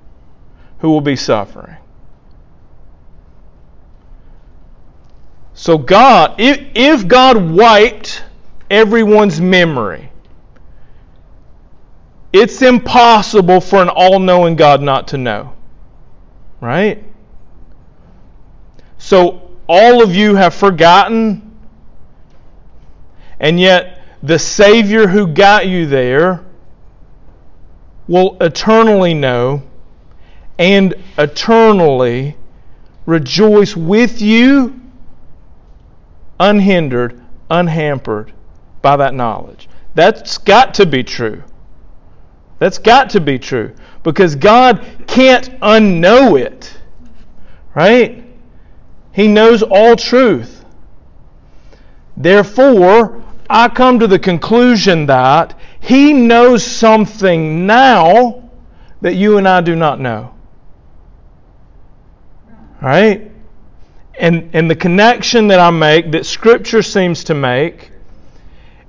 who 0.78 0.90
will 0.90 1.00
be 1.00 1.16
suffering. 1.16 1.76
So, 5.54 5.76
God, 5.76 6.40
if, 6.40 6.58
if 6.74 7.06
God 7.06 7.50
wiped 7.50 8.24
everyone's 8.70 9.40
memory, 9.40 10.10
it's 12.32 12.62
impossible 12.62 13.60
for 13.60 13.82
an 13.82 13.90
all 13.90 14.18
knowing 14.20 14.56
God 14.56 14.80
not 14.80 15.08
to 15.08 15.18
know. 15.18 15.52
Right? 16.60 17.04
So, 18.96 19.50
all 19.66 20.02
of 20.02 20.14
you 20.14 20.34
have 20.34 20.54
forgotten, 20.54 21.58
and 23.38 23.60
yet 23.60 23.99
the 24.22 24.38
Savior 24.38 25.06
who 25.06 25.26
got 25.26 25.66
you 25.66 25.86
there 25.86 26.44
will 28.06 28.36
eternally 28.40 29.14
know 29.14 29.62
and 30.58 30.94
eternally 31.16 32.36
rejoice 33.06 33.74
with 33.74 34.20
you 34.20 34.80
unhindered, 36.38 37.22
unhampered 37.50 38.32
by 38.82 38.96
that 38.96 39.14
knowledge. 39.14 39.68
That's 39.94 40.38
got 40.38 40.74
to 40.74 40.86
be 40.86 41.02
true. 41.02 41.42
That's 42.58 42.78
got 42.78 43.10
to 43.10 43.20
be 43.20 43.38
true 43.38 43.74
because 44.02 44.34
God 44.36 44.84
can't 45.06 45.50
unknow 45.60 46.38
it. 46.38 46.76
Right? 47.74 48.24
He 49.12 49.28
knows 49.28 49.62
all 49.62 49.96
truth. 49.96 50.64
Therefore, 52.16 53.19
I 53.50 53.68
come 53.68 53.98
to 53.98 54.06
the 54.06 54.18
conclusion 54.18 55.06
that 55.06 55.58
He 55.80 56.12
knows 56.12 56.64
something 56.64 57.66
now 57.66 58.48
that 59.00 59.14
you 59.14 59.38
and 59.38 59.48
I 59.48 59.60
do 59.60 59.74
not 59.74 59.98
know. 59.98 60.34
Right? 62.80 63.30
And, 64.18 64.50
and 64.52 64.70
the 64.70 64.76
connection 64.76 65.48
that 65.48 65.58
I 65.58 65.70
make, 65.70 66.12
that 66.12 66.26
Scripture 66.26 66.82
seems 66.82 67.24
to 67.24 67.34
make, 67.34 67.90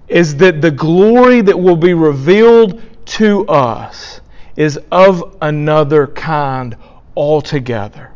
is 0.07 0.35
that 0.37 0.61
the 0.61 0.71
glory 0.71 1.41
that 1.41 1.57
will 1.57 1.75
be 1.75 1.93
revealed 1.93 2.81
to 3.05 3.47
us 3.47 4.21
is 4.55 4.79
of 4.91 5.37
another 5.41 6.05
kind 6.05 6.75
altogether. 7.15 8.11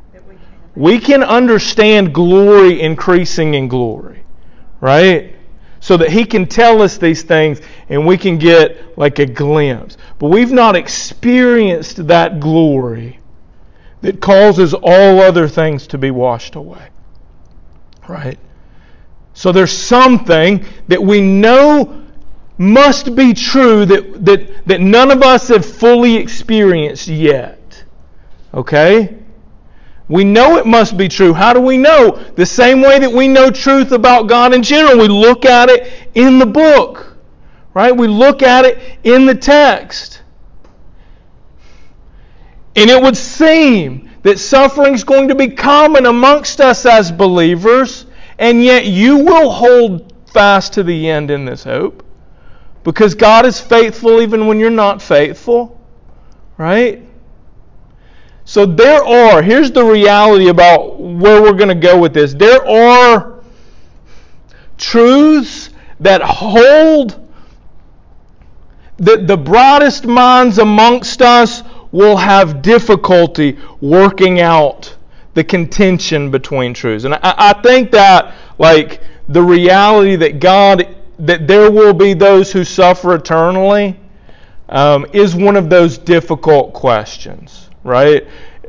We 0.75 0.99
can 0.99 1.23
understand 1.23 2.13
glory 2.13 2.81
increasing 2.81 3.53
in 3.53 3.67
glory, 3.67 4.23
right? 4.81 5.34
So 5.85 5.97
that 5.97 6.09
He 6.09 6.25
can 6.25 6.47
tell 6.47 6.81
us 6.81 6.97
these 6.97 7.21
things 7.21 7.61
and 7.89 8.07
we 8.07 8.17
can 8.17 8.39
get 8.39 8.97
like 8.97 9.19
a 9.19 9.25
glimpse. 9.27 9.97
But 10.17 10.29
we've 10.29 10.51
not 10.51 10.75
experienced 10.75 12.07
that 12.07 12.39
glory 12.39 13.19
that 14.01 14.19
causes 14.19 14.73
all 14.73 15.19
other 15.19 15.47
things 15.47 15.85
to 15.85 15.99
be 15.99 16.09
washed 16.09 16.55
away. 16.55 16.87
Right? 18.07 18.39
So 19.35 19.51
there's 19.51 19.71
something 19.71 20.65
that 20.87 21.03
we 21.03 21.21
know 21.21 22.03
must 22.57 23.15
be 23.15 23.35
true 23.35 23.85
that, 23.85 24.25
that, 24.25 24.65
that 24.65 24.81
none 24.81 25.11
of 25.11 25.21
us 25.21 25.49
have 25.49 25.67
fully 25.67 26.15
experienced 26.15 27.07
yet. 27.07 27.83
Okay? 28.55 29.19
We 30.07 30.23
know 30.23 30.57
it 30.57 30.67
must 30.67 30.97
be 30.97 31.07
true. 31.07 31.33
How 31.33 31.53
do 31.53 31.59
we 31.59 31.77
know? 31.77 32.11
The 32.35 32.45
same 32.45 32.81
way 32.81 32.99
that 32.99 33.11
we 33.11 33.27
know 33.27 33.49
truth 33.49 33.91
about 33.91 34.27
God 34.27 34.53
in 34.53 34.61
general. 34.61 34.99
We 34.99 35.07
look 35.07 35.45
at 35.45 35.69
it 35.69 35.91
in 36.13 36.37
the 36.37 36.45
book. 36.45 37.17
Right? 37.73 37.95
We 37.95 38.07
look 38.07 38.43
at 38.43 38.65
it 38.65 38.99
in 39.03 39.25
the 39.25 39.35
text. 39.35 40.21
And 42.75 42.89
it 42.89 43.01
would 43.01 43.17
seem 43.17 44.09
that 44.23 44.39
suffering 44.39 44.93
is 44.93 45.03
going 45.03 45.29
to 45.29 45.35
be 45.35 45.49
common 45.49 46.05
amongst 46.05 46.59
us 46.59 46.85
as 46.85 47.11
believers, 47.11 48.05
and 48.37 48.63
yet 48.63 48.85
you 48.85 49.17
will 49.17 49.49
hold 49.49 50.13
fast 50.27 50.73
to 50.73 50.83
the 50.83 51.09
end 51.09 51.31
in 51.31 51.45
this 51.45 51.63
hope. 51.63 52.03
Because 52.83 53.15
God 53.15 53.45
is 53.45 53.59
faithful 53.59 54.21
even 54.21 54.47
when 54.47 54.59
you're 54.59 54.69
not 54.69 55.01
faithful. 55.01 55.79
Right? 56.57 57.01
So 58.45 58.65
there 58.65 59.03
are, 59.03 59.41
here's 59.41 59.71
the 59.71 59.83
reality 59.83 60.49
about 60.49 60.99
where 60.99 61.41
we're 61.41 61.53
going 61.53 61.69
to 61.69 61.75
go 61.75 61.99
with 61.99 62.13
this. 62.13 62.33
There 62.33 62.65
are 62.65 63.43
truths 64.77 65.71
that 65.99 66.21
hold 66.21 67.21
that 68.97 69.27
the 69.27 69.35
broadest 69.37 70.05
minds 70.05 70.57
amongst 70.57 71.21
us 71.21 71.63
will 71.91 72.17
have 72.17 72.61
difficulty 72.61 73.57
working 73.81 74.39
out 74.39 74.95
the 75.33 75.43
contention 75.43 76.31
between 76.31 76.73
truths. 76.73 77.03
And 77.03 77.15
I, 77.15 77.19
I 77.21 77.53
think 77.61 77.91
that, 77.91 78.35
like, 78.57 79.01
the 79.27 79.41
reality 79.41 80.15
that 80.17 80.39
God, 80.39 80.95
that 81.19 81.47
there 81.47 81.71
will 81.71 81.93
be 81.93 82.13
those 82.13 82.51
who 82.51 82.63
suffer 82.63 83.15
eternally, 83.15 83.99
um, 84.69 85.05
is 85.13 85.35
one 85.35 85.55
of 85.55 85.69
those 85.69 85.97
difficult 85.97 86.73
questions, 86.73 87.64
right? 87.85 88.27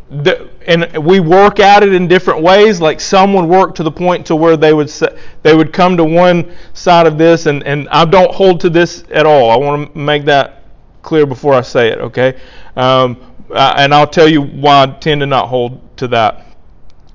The, 0.09 0.49
and 0.69 1.05
we 1.05 1.19
work 1.19 1.59
at 1.59 1.83
it 1.83 1.93
in 1.93 2.07
different 2.07 2.43
ways. 2.43 2.81
Like 2.81 3.01
some 3.01 3.33
would 3.33 3.47
work 3.47 3.75
to 3.77 3.83
the 3.83 3.91
point 3.91 4.27
to 4.27 4.37
where 4.37 4.57
they 4.57 4.73
would 4.73 4.89
say, 4.89 5.09
they 5.43 5.57
would 5.57 5.73
come 5.73 5.97
to 5.97 6.05
one 6.05 6.55
side 6.75 7.09
of 7.09 7.19
this, 7.19 7.47
and, 7.47 7.65
and 7.65 7.89
I 7.89 8.05
don't 8.05 8.33
hold 8.33 8.61
to 8.61 8.71
this 8.71 9.03
at 9.11 9.27
all. 9.27 9.51
I 9.51 9.57
want 9.57 9.93
to 9.93 9.99
make 9.99 10.25
that 10.27 10.63
clear 11.03 11.27
before 11.27 11.55
I 11.55 11.63
say 11.63 11.89
it, 11.89 11.99
okay? 11.99 12.39
Um, 12.77 13.17
and 13.55 13.93
I'll 13.93 14.07
tell 14.07 14.29
you 14.29 14.43
why 14.43 14.83
I 14.83 14.87
tend 14.87 15.21
to 15.23 15.27
not 15.27 15.49
hold 15.49 15.81
to 15.99 16.09
that. 16.09 16.47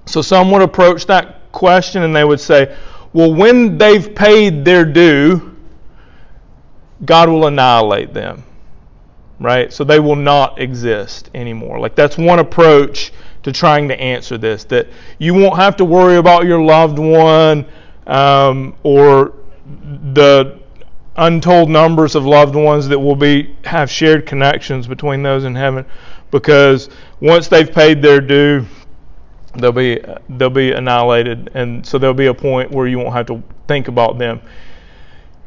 So 0.05 0.21
some 0.21 0.51
would 0.51 0.61
approach 0.61 1.05
that 1.05 1.51
question 1.51 2.03
and 2.03 2.15
they 2.15 2.23
would 2.23 2.39
say, 2.39 2.75
well, 3.13 3.33
when 3.33 3.77
they've 3.77 4.13
paid 4.15 4.65
their 4.65 4.85
due, 4.85 5.55
God 7.05 7.29
will 7.29 7.47
annihilate 7.47 8.13
them. 8.13 8.43
Right? 9.41 9.73
So 9.73 9.83
they 9.83 9.99
will 9.99 10.15
not 10.15 10.61
exist 10.61 11.29
anymore. 11.33 11.79
Like 11.79 11.95
that's 11.95 12.17
one 12.17 12.39
approach 12.39 13.11
to 13.43 13.51
trying 13.51 13.87
to 13.87 13.99
answer 13.99 14.37
this 14.37 14.63
that 14.65 14.87
you 15.17 15.33
won't 15.33 15.55
have 15.55 15.75
to 15.77 15.85
worry 15.85 16.17
about 16.17 16.45
your 16.45 16.61
loved 16.61 16.99
one 16.99 17.65
um, 18.07 18.75
or 18.83 19.33
the 20.13 20.59
untold 21.17 21.69
numbers 21.69 22.15
of 22.15 22.25
loved 22.25 22.55
ones 22.55 22.87
that 22.87 22.99
will 22.99 23.15
be 23.15 23.55
have 23.65 23.89
shared 23.89 24.25
connections 24.25 24.87
between 24.87 25.21
those 25.21 25.43
in 25.43 25.55
heaven 25.55 25.85
because 26.31 26.89
once 27.19 27.47
they've 27.47 27.71
paid 27.71 28.01
their 28.01 28.21
due 28.21 28.65
they'll 29.55 29.73
be 29.73 29.99
they'll 30.29 30.49
be 30.49 30.71
annihilated 30.71 31.51
and 31.53 31.85
so 31.85 31.97
there'll 31.97 32.13
be 32.13 32.27
a 32.27 32.33
point 32.33 32.71
where 32.71 32.87
you 32.87 32.97
won't 32.97 33.13
have 33.13 33.25
to 33.25 33.43
think 33.67 33.89
about 33.89 34.17
them 34.17 34.41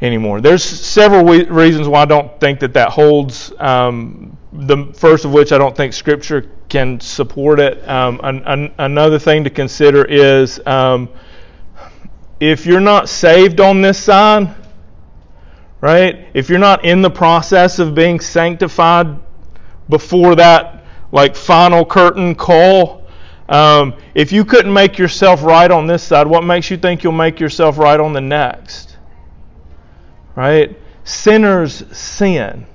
anymore 0.05 0.41
there's 0.41 0.63
several 0.63 1.25
we- 1.25 1.45
reasons 1.45 1.89
why 1.89 2.03
I 2.03 2.05
don't 2.05 2.39
think 2.41 2.61
that 2.61 2.75
that 2.75 2.91
holds 2.91 3.53
um, 3.59 4.37
the 4.53 4.93
first 4.95 5.25
of 5.25 5.33
which 5.33 5.53
I 5.53 5.59
don't 5.59 5.77
think 5.77 5.93
scripture 5.93 6.51
can 6.69 7.01
support 7.01 7.61
it 7.61 7.87
um, 7.89 8.21
an, 8.23 8.43
an, 8.45 8.75
another 8.79 9.19
thing 9.19 9.45
to 9.45 9.51
consider 9.51 10.05
is 10.05 10.61
um, 10.67 11.09
if 12.41 12.67
you're 12.67 12.81
not 12.81 13.09
saved 13.09 13.61
on 13.61 13.81
this 13.81 14.03
side 14.03 14.55
right? 15.85 16.29
If 16.33 16.49
you're 16.49 16.59
not 16.59 16.87
in 16.87 17.03
the 17.03 17.11
process 17.11 17.79
of 17.79 17.95
being 17.95 18.19
sanctified 18.19 19.19
before 19.91 20.35
that 20.37 20.83
like 21.13 21.37
final 21.37 21.85
curtain 21.85 22.35
call, 22.35 23.07
um, 23.51 23.93
if 24.15 24.33
you 24.33 24.47
couldn't 24.47 24.73
make 24.73 24.97
yourself 24.97 25.43
right 25.43 25.71
on 25.71 25.87
this 25.87 26.03
side, 26.03 26.27
what 26.27 26.43
makes 26.43 26.71
you 26.71 26.79
think 26.79 27.05
you'll 27.05 27.13
make 27.13 27.39
yourself 27.39 27.77
right 27.77 28.01
on 28.01 28.15
the 28.15 28.21
next? 28.23 28.84
Right? 30.37 30.79
Sinners 31.05 31.85
sin. 31.97 32.67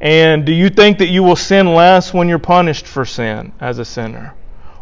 And 0.00 0.44
do 0.44 0.52
you 0.52 0.68
think 0.68 0.98
that 0.98 1.08
you 1.08 1.22
will 1.22 1.36
sin 1.36 1.72
less 1.72 2.12
when 2.12 2.28
you're 2.28 2.38
punished 2.38 2.86
for 2.86 3.04
sin 3.04 3.52
as 3.60 3.78
a 3.78 3.84
sinner? 3.84 4.34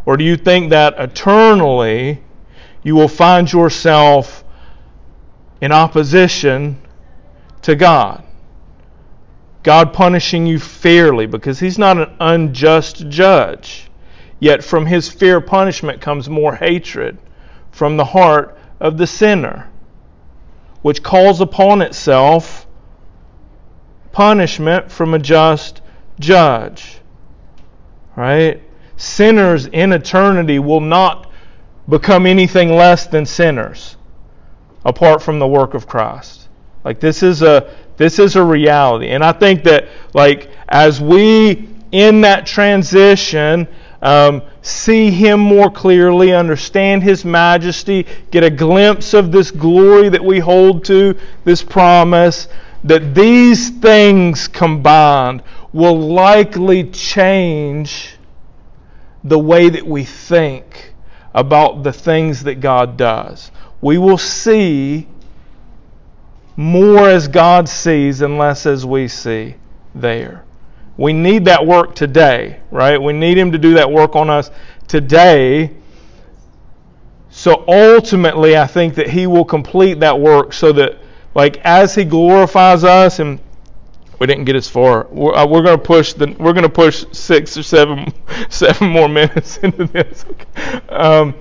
Or 0.05 0.17
do 0.17 0.25
you 0.25 0.37
think 0.37 0.71
that 0.71 0.95
eternally 0.99 2.23
you 2.83 2.97
will 2.97 3.09
find 3.09 3.51
yourself 3.53 4.45
in 5.61 5.71
opposition 5.71 6.81
to 7.63 7.77
God? 7.77 8.25
God 9.63 9.93
punishing 9.93 10.45
you 10.45 10.59
fairly 10.59 11.27
because 11.27 11.61
He's 11.61 11.79
not 11.79 11.99
an 11.99 12.11
unjust 12.19 13.09
judge. 13.09 13.89
Yet 14.41 14.65
from 14.65 14.87
His 14.87 15.09
fair 15.09 15.41
punishment 15.41 16.01
comes 16.01 16.29
more 16.29 16.57
hatred 16.57 17.17
from 17.71 17.97
the 17.97 18.05
heart 18.05 18.59
of 18.81 18.99
the 18.99 19.07
sinner, 19.07 19.71
which 20.83 21.03
calls 21.03 21.41
upon 21.41 21.81
itself 21.81 22.67
punishment 24.13 24.91
from 24.91 25.15
a 25.15 25.19
just 25.19 25.81
judge. 26.21 26.99
Right? 28.15 28.63
Sinners 28.97 29.67
in 29.67 29.93
eternity 29.93 30.59
will 30.59 30.81
not 30.81 31.31
become 31.89 32.27
anything 32.27 32.77
less 32.77 33.07
than 33.07 33.27
sinners 33.27 33.97
apart 34.85 35.23
from 35.23 35.39
the 35.39 35.47
work 35.47 35.75
of 35.75 35.87
Christ. 35.87 36.49
Like 36.85 37.01
this 37.01 37.23
is 37.23 37.43
a 37.43 37.75
this 37.97 38.19
is 38.19 38.37
a 38.37 38.43
reality. 38.43 39.09
And 39.09 39.25
I 39.25 39.33
think 39.33 39.65
that 39.65 39.89
like 40.15 40.51
as 40.69 41.01
we 41.01 41.69
in 41.91 42.23
that 42.23 42.47
transition 42.47 43.69
um, 44.03 44.43
see 44.63 45.11
him 45.11 45.39
more 45.39 45.71
clearly, 45.71 46.33
understand 46.33 47.03
his 47.05 47.25
majesty, 47.25 48.07
get 48.31 48.43
a 48.43 48.51
glimpse 48.51 49.15
of 49.15 49.31
this 49.31 49.51
glory 49.51 50.09
that 50.09 50.25
we 50.25 50.41
hold 50.41 50.85
to, 50.87 51.17
this 51.45 51.63
promise, 51.63 52.49
that 52.85 53.15
these 53.15 53.71
things 53.71 54.49
combined 54.49 55.43
will 55.73 55.99
likely 55.99 56.91
change 56.91 58.17
the 59.23 59.39
way 59.39 59.69
that 59.69 59.87
we 59.87 60.05
think 60.05 60.95
about 61.33 61.85
the 61.85 61.93
things 61.93 62.43
that 62.43 62.57
God 62.57 62.97
does. 62.97 63.53
We 63.81 63.99
will 63.99 64.19
see 64.19 65.07
more 66.57 67.09
as 67.09 67.29
God 67.29 67.69
sees 67.69 68.21
and 68.21 68.37
less 68.37 68.67
as 68.67 68.85
we 68.85 69.09
see 69.09 69.55
there. 69.95 70.45
We 70.97 71.13
need 71.13 71.47
that 71.47 71.67
work 71.67 71.95
today, 71.95 72.61
right? 72.71 73.01
We 73.01 73.13
need 73.13 73.39
Him 73.39 73.53
to 73.53 73.59
do 73.59 73.75
that 73.75 73.91
work 73.91 74.15
on 74.15 74.29
us 74.31 74.51
today. 74.89 75.71
So 77.31 77.65
ultimately, 77.67 78.57
I 78.57 78.67
think 78.67 78.95
that 78.97 79.09
He 79.09 79.27
will 79.27 79.45
complete 79.45 80.01
that 80.01 80.21
work 80.21 80.53
so 80.53 80.73
that, 80.73 80.99
like, 81.35 81.59
as 81.65 81.95
He 81.95 82.05
glorifies 82.05 82.85
us, 82.85 83.19
and 83.19 83.41
we 84.19 84.27
didn't 84.27 84.45
get 84.45 84.55
as 84.55 84.69
far. 84.69 85.09
We're, 85.11 85.35
uh, 85.35 85.47
we're 85.47 85.63
going 85.63 85.79
to 85.79 85.85
push 85.85 86.13
the. 86.13 86.27
We're 86.39 86.53
going 86.53 86.63
to 86.63 86.69
push 86.69 87.05
six 87.13 87.57
or 87.57 87.63
seven, 87.63 88.13
seven 88.51 88.89
more 88.89 89.09
minutes 89.09 89.57
into 89.59 89.87
this. 89.87 90.25
Um, 90.89 91.35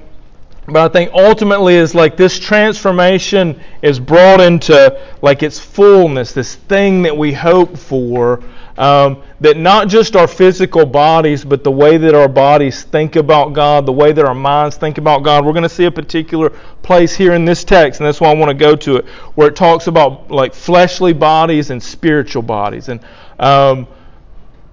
but 0.65 0.89
I 0.89 0.93
think 0.93 1.11
ultimately 1.13 1.75
is 1.75 1.93
like 1.93 2.17
this 2.17 2.39
transformation 2.39 3.59
is 3.81 3.99
brought 3.99 4.39
into 4.39 4.99
like 5.21 5.43
its 5.43 5.59
fullness, 5.59 6.33
this 6.33 6.55
thing 6.55 7.03
that 7.03 7.15
we 7.15 7.33
hope 7.33 7.77
for. 7.77 8.43
Um, 8.81 9.21
that 9.41 9.57
not 9.57 9.89
just 9.89 10.15
our 10.15 10.25
physical 10.25 10.87
bodies, 10.87 11.45
but 11.45 11.63
the 11.63 11.69
way 11.69 11.97
that 11.97 12.15
our 12.15 12.27
bodies 12.27 12.81
think 12.81 13.15
about 13.15 13.53
God, 13.53 13.85
the 13.85 13.91
way 13.91 14.11
that 14.11 14.25
our 14.25 14.33
minds 14.33 14.75
think 14.75 14.97
about 14.97 15.23
God. 15.23 15.45
We're 15.45 15.53
going 15.53 15.61
to 15.61 15.69
see 15.69 15.85
a 15.85 15.91
particular 15.91 16.49
place 16.81 17.13
here 17.13 17.33
in 17.33 17.45
this 17.45 17.63
text, 17.63 17.99
and 17.99 18.07
that's 18.07 18.19
why 18.19 18.31
I 18.31 18.33
want 18.33 18.49
to 18.49 18.55
go 18.55 18.75
to 18.77 18.95
it, 18.95 19.05
where 19.35 19.49
it 19.49 19.55
talks 19.55 19.85
about 19.85 20.31
like 20.31 20.55
fleshly 20.55 21.13
bodies 21.13 21.69
and 21.69 21.81
spiritual 21.81 22.41
bodies. 22.41 22.89
And 22.89 23.01
um, 23.37 23.87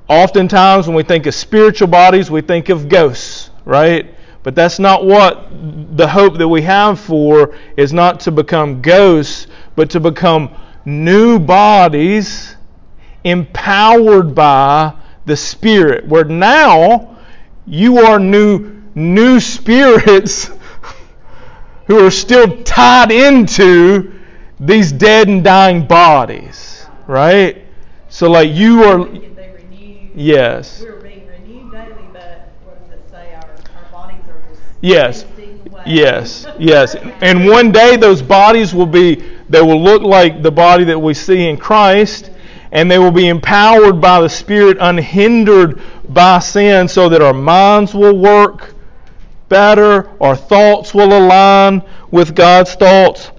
oftentimes, 0.09 0.87
when 0.87 0.97
we 0.97 1.03
think 1.03 1.27
of 1.27 1.35
spiritual 1.35 1.89
bodies, 1.89 2.31
we 2.31 2.41
think 2.41 2.71
of 2.71 2.89
ghosts, 2.89 3.51
right? 3.67 4.15
But 4.43 4.55
that's 4.55 4.79
not 4.79 5.05
what 5.05 5.51
the 5.99 6.09
hope 6.09 6.39
that 6.39 6.49
we 6.49 6.63
have 6.63 6.99
for 6.99 7.55
is 7.77 7.93
not 7.93 8.21
to 8.21 8.31
become 8.31 8.81
ghosts, 8.81 9.49
but 9.77 9.91
to 9.91 10.01
become 10.01 10.57
new 10.87 11.39
bodies 11.39 12.57
empowered 13.25 14.35
by 14.35 14.95
the 15.27 15.37
Spirit. 15.37 16.07
Where 16.07 16.25
now 16.25 17.17
you 17.67 17.99
are 17.99 18.19
new 18.19 18.83
new 18.95 19.39
spirits 19.39 20.51
who 21.87 22.05
are 22.05 22.11
still 22.11 22.63
tied 22.65 23.13
into 23.13 24.13
these 24.61 24.91
dead 24.91 25.29
and 25.29 25.45
dying 25.45 25.87
bodies, 25.87 26.87
right? 27.07 27.65
So 28.09 28.31
like 28.31 28.51
you 28.51 28.83
are 28.85 28.99
renewed? 28.99 30.11
yes. 30.15 30.81
We're 30.81 31.01
being 31.01 31.27
renewed 31.27 31.71
daily, 31.71 31.95
but 32.13 32.53
what 32.65 32.91
does 32.91 32.99
it 32.99 33.11
say? 33.11 33.35
Our, 33.35 33.43
our 33.77 33.91
bodies 33.93 34.25
are 34.29 34.43
just 34.49 34.63
Yes. 34.81 35.25
Yes, 35.87 36.47
yes. 36.59 36.97
And 37.23 37.47
one 37.47 37.73
day 37.73 37.97
those 37.97 38.21
bodies 38.21 38.75
will 38.75 38.87
be, 38.87 39.23
they 39.49 39.63
will 39.63 39.83
look 39.83 40.03
like 40.03 40.43
the 40.43 40.51
body 40.51 40.85
that 40.85 40.99
we 40.99 41.15
see 41.15 41.49
in 41.49 41.57
Christ, 41.57 42.31
and 42.73 42.91
they 42.91 42.99
will 42.99 43.11
be 43.11 43.29
empowered 43.29 44.01
by 44.01 44.21
the 44.21 44.29
Spirit, 44.29 44.77
unhindered 44.81 45.81
by 46.09 46.39
sin, 46.39 46.89
so 46.89 47.09
that 47.09 47.23
our 47.23 47.33
minds 47.33 47.95
will 47.95 48.17
work 48.17 48.75
better, 49.49 50.11
our 50.23 50.37
thoughts 50.37 50.95
will 50.95 51.17
align 51.17 51.83
with 52.11 52.35
God's 52.35 52.75
thoughts. 52.75 53.31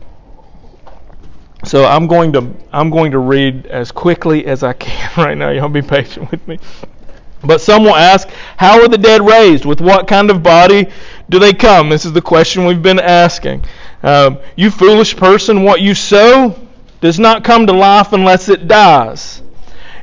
So 1.66 1.86
I'm 1.86 2.08
going 2.08 2.34
to 2.34 2.54
I'm 2.72 2.90
going 2.90 3.12
to 3.12 3.20
read 3.20 3.68
as 3.68 3.92
quickly 3.92 4.46
as 4.46 4.64
I 4.64 4.74
can 4.74 5.12
right 5.18 5.38
now. 5.38 5.50
Y'all 5.50 5.70
be 5.70 5.82
patient 5.82 6.32
with 6.32 6.48
me. 6.48 6.60
But 7.42 7.62
some 7.62 7.84
will 7.84 7.96
ask, 7.96 8.28
How 8.58 8.82
are 8.82 8.88
the 8.88 8.98
dead 8.98 9.26
raised? 9.26 9.66
With 9.66 9.82
what 9.82 10.08
kind 10.08 10.30
of 10.30 10.44
body 10.44 10.88
do 11.30 11.40
they 11.40 11.54
come? 11.54 11.90
This 11.90 12.06
is 12.06 12.14
the 12.14 12.22
question 12.22 12.66
we've 12.66 12.82
been 12.82 13.00
asking. 13.00 13.66
Um, 14.04 14.40
you 14.56 14.72
foolish 14.72 15.16
person, 15.16 15.64
what 15.64 15.82
you 15.82 15.94
sow 15.94 16.69
does 17.02 17.20
not 17.20 17.44
come 17.44 17.68
to 17.68 17.74
life 17.74 18.14
unless 18.14 18.50
it 18.50 18.68
dies. 18.68 19.42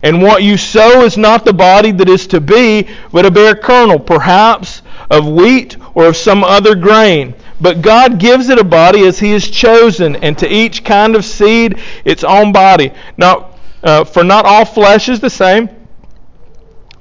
And 0.03 0.23
what 0.23 0.43
you 0.43 0.57
sow 0.57 1.03
is 1.03 1.17
not 1.17 1.45
the 1.45 1.53
body 1.53 1.91
that 1.93 2.09
is 2.09 2.27
to 2.29 2.41
be, 2.41 2.89
but 3.13 3.27
a 3.27 3.31
bare 3.31 3.55
kernel, 3.55 3.99
perhaps 3.99 4.83
of 5.11 5.27
wheat 5.27 5.77
or 5.95 6.07
of 6.07 6.17
some 6.17 6.45
other 6.45 6.75
grain. 6.75 7.35
But 7.61 7.83
God 7.83 8.19
gives 8.19 8.49
it 8.49 8.59
a 8.59 8.65
body 8.65 9.07
as 9.07 9.19
He 9.19 9.33
has 9.33 9.49
chosen, 9.49 10.17
and 10.17 10.37
to 10.39 10.53
each 10.53 10.85
kind 10.85 11.17
of 11.17 11.25
seed 11.25 11.81
its 12.05 12.23
own 12.23 12.53
body. 12.53 12.93
Now, 13.17 13.51
uh, 13.83 14.05
for 14.05 14.23
not 14.23 14.45
all 14.45 14.65
flesh 14.65 15.09
is 15.09 15.21
the 15.21 15.31
same. 15.31 15.71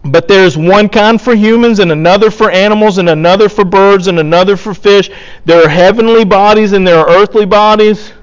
But 0.04 0.28
there's 0.28 0.56
one 0.56 0.88
kind 0.88 1.20
for 1.20 1.36
humans, 1.36 1.80
and 1.80 1.92
another 1.92 2.30
for 2.30 2.52
animals, 2.52 3.00
and 3.00 3.10
another 3.10 3.50
for 3.50 3.66
birds, 3.66 4.08
and 4.08 4.20
another 4.20 4.56
for 4.56 4.74
fish. 4.74 5.10
There 5.46 5.66
are 5.66 5.70
heavenly 5.70 6.24
bodies, 6.24 6.74
and 6.74 6.88
there 6.88 7.00
are 7.00 7.10
earthly 7.10 7.46
bodies. 7.46 8.14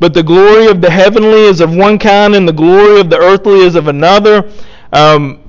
But 0.00 0.14
the 0.14 0.22
glory 0.22 0.68
of 0.68 0.80
the 0.80 0.90
heavenly 0.90 1.42
is 1.44 1.60
of 1.60 1.74
one 1.74 1.98
kind, 1.98 2.34
and 2.34 2.48
the 2.48 2.52
glory 2.52 3.00
of 3.00 3.10
the 3.10 3.18
earthly 3.18 3.60
is 3.60 3.74
of 3.74 3.88
another. 3.88 4.50
Um, 4.92 5.40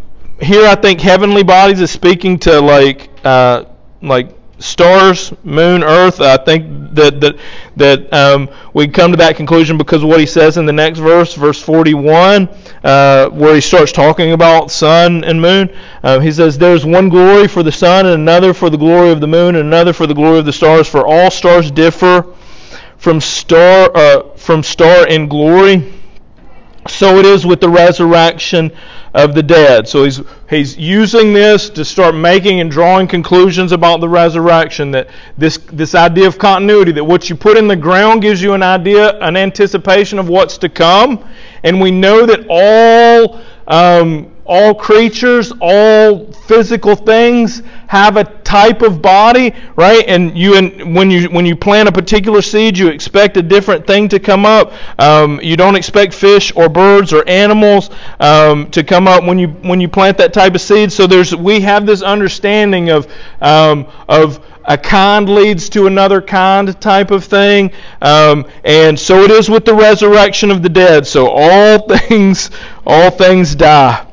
here, 0.41 0.67
I 0.67 0.75
think 0.75 1.01
heavenly 1.01 1.43
bodies 1.43 1.81
is 1.81 1.91
speaking 1.91 2.39
to 2.39 2.59
like 2.59 3.09
uh, 3.23 3.65
like 4.01 4.35
stars, 4.59 5.33
moon, 5.43 5.83
earth. 5.83 6.19
I 6.21 6.37
think 6.37 6.95
that 6.95 7.19
that 7.21 7.37
that 7.75 8.13
um, 8.13 8.49
we 8.73 8.87
come 8.87 9.11
to 9.11 9.17
that 9.17 9.35
conclusion 9.35 9.77
because 9.77 10.01
of 10.01 10.09
what 10.09 10.19
he 10.19 10.25
says 10.25 10.57
in 10.57 10.65
the 10.65 10.73
next 10.73 10.99
verse, 10.99 11.35
verse 11.35 11.61
41, 11.61 12.49
uh, 12.83 13.29
where 13.29 13.55
he 13.55 13.61
starts 13.61 13.91
talking 13.91 14.31
about 14.31 14.71
sun 14.71 15.23
and 15.23 15.39
moon. 15.39 15.69
Uh, 16.03 16.19
he 16.19 16.31
says, 16.31 16.57
"There's 16.57 16.85
one 16.85 17.09
glory 17.09 17.47
for 17.47 17.61
the 17.61 17.71
sun, 17.71 18.05
and 18.05 18.15
another 18.15 18.53
for 18.53 18.69
the 18.69 18.77
glory 18.77 19.11
of 19.11 19.21
the 19.21 19.27
moon, 19.27 19.55
and 19.55 19.67
another 19.67 19.93
for 19.93 20.07
the 20.07 20.15
glory 20.15 20.39
of 20.39 20.45
the 20.45 20.53
stars. 20.53 20.87
For 20.87 21.05
all 21.05 21.29
stars 21.29 21.69
differ 21.69 22.25
from 22.99 23.19
star 23.19 23.89
uh, 23.95 24.37
from 24.37 24.61
star 24.61 25.07
in 25.07 25.27
glory." 25.27 25.93
So 26.87 27.17
it 27.17 27.25
is 27.25 27.45
with 27.45 27.59
the 27.59 27.69
resurrection 27.69 28.71
of 29.13 29.33
the 29.33 29.43
dead. 29.43 29.87
So 29.87 30.03
he's 30.03 30.21
he's 30.49 30.77
using 30.77 31.33
this 31.33 31.69
to 31.71 31.83
start 31.83 32.15
making 32.15 32.59
and 32.59 32.69
drawing 32.69 33.07
conclusions 33.07 33.71
about 33.71 34.01
the 34.01 34.09
resurrection. 34.09 34.91
That 34.91 35.09
this 35.37 35.57
this 35.57 35.95
idea 35.95 36.27
of 36.27 36.37
continuity, 36.37 36.91
that 36.93 37.03
what 37.03 37.29
you 37.29 37.35
put 37.35 37.57
in 37.57 37.67
the 37.67 37.75
ground 37.75 38.21
gives 38.21 38.41
you 38.41 38.53
an 38.53 38.63
idea, 38.63 39.17
an 39.19 39.35
anticipation 39.35 40.19
of 40.19 40.29
what's 40.29 40.57
to 40.59 40.69
come, 40.69 41.27
and 41.63 41.81
we 41.81 41.91
know 41.91 42.25
that 42.25 42.45
all 42.49 43.41
um, 43.67 44.31
all 44.49 44.73
creatures, 44.73 45.53
all 45.61 46.25
physical 46.31 46.95
things 46.95 47.61
have 47.87 48.17
a 48.17 48.23
type 48.23 48.81
of 48.81 48.99
body, 48.99 49.53
right? 49.75 50.03
And 50.07 50.35
you, 50.35 50.59
when 50.85 51.11
you 51.11 51.29
when 51.29 51.45
you 51.45 51.55
plant 51.55 51.87
a 51.87 51.91
particular 51.91 52.41
seed, 52.41 52.75
you 52.75 52.87
expect 52.87 53.37
a 53.37 53.43
different 53.43 53.85
thing 53.85 54.09
to 54.09 54.19
come 54.19 54.47
up. 54.47 54.73
Um, 54.99 55.39
you 55.43 55.55
don't 55.55 55.75
expect 55.75 56.15
fish 56.15 56.51
or 56.55 56.67
birds 56.67 57.13
or 57.13 57.23
animals 57.29 57.91
um, 58.19 58.71
to 58.71 58.83
come 58.83 59.07
up 59.07 59.23
when 59.23 59.37
you 59.37 59.49
when 59.49 59.79
you 59.79 59.87
plant 59.87 60.17
that 60.17 60.33
type 60.33 60.55
of 60.55 60.61
seed. 60.61 60.91
So 60.91 61.05
there's 61.05 61.35
we 61.35 61.61
have 61.61 61.85
this 61.85 62.01
understanding 62.01 62.89
of 62.89 63.07
um, 63.41 63.87
of 64.07 64.43
a 64.65 64.77
kind 64.77 65.27
leads 65.27 65.67
to 65.69 65.87
another 65.87 66.21
kind 66.21 66.79
type 66.79 67.11
of 67.11 67.25
thing. 67.25 67.71
Um, 68.01 68.45
and 68.63 68.99
so 68.99 69.21
it 69.23 69.31
is 69.31 69.49
with 69.49 69.65
the 69.65 69.73
resurrection 69.73 70.51
of 70.51 70.61
the 70.61 70.69
dead. 70.69 71.07
So 71.07 71.27
all 71.27 71.87
things, 71.87 72.51
all 72.85 73.09
things 73.09 73.55
die, 73.55 74.05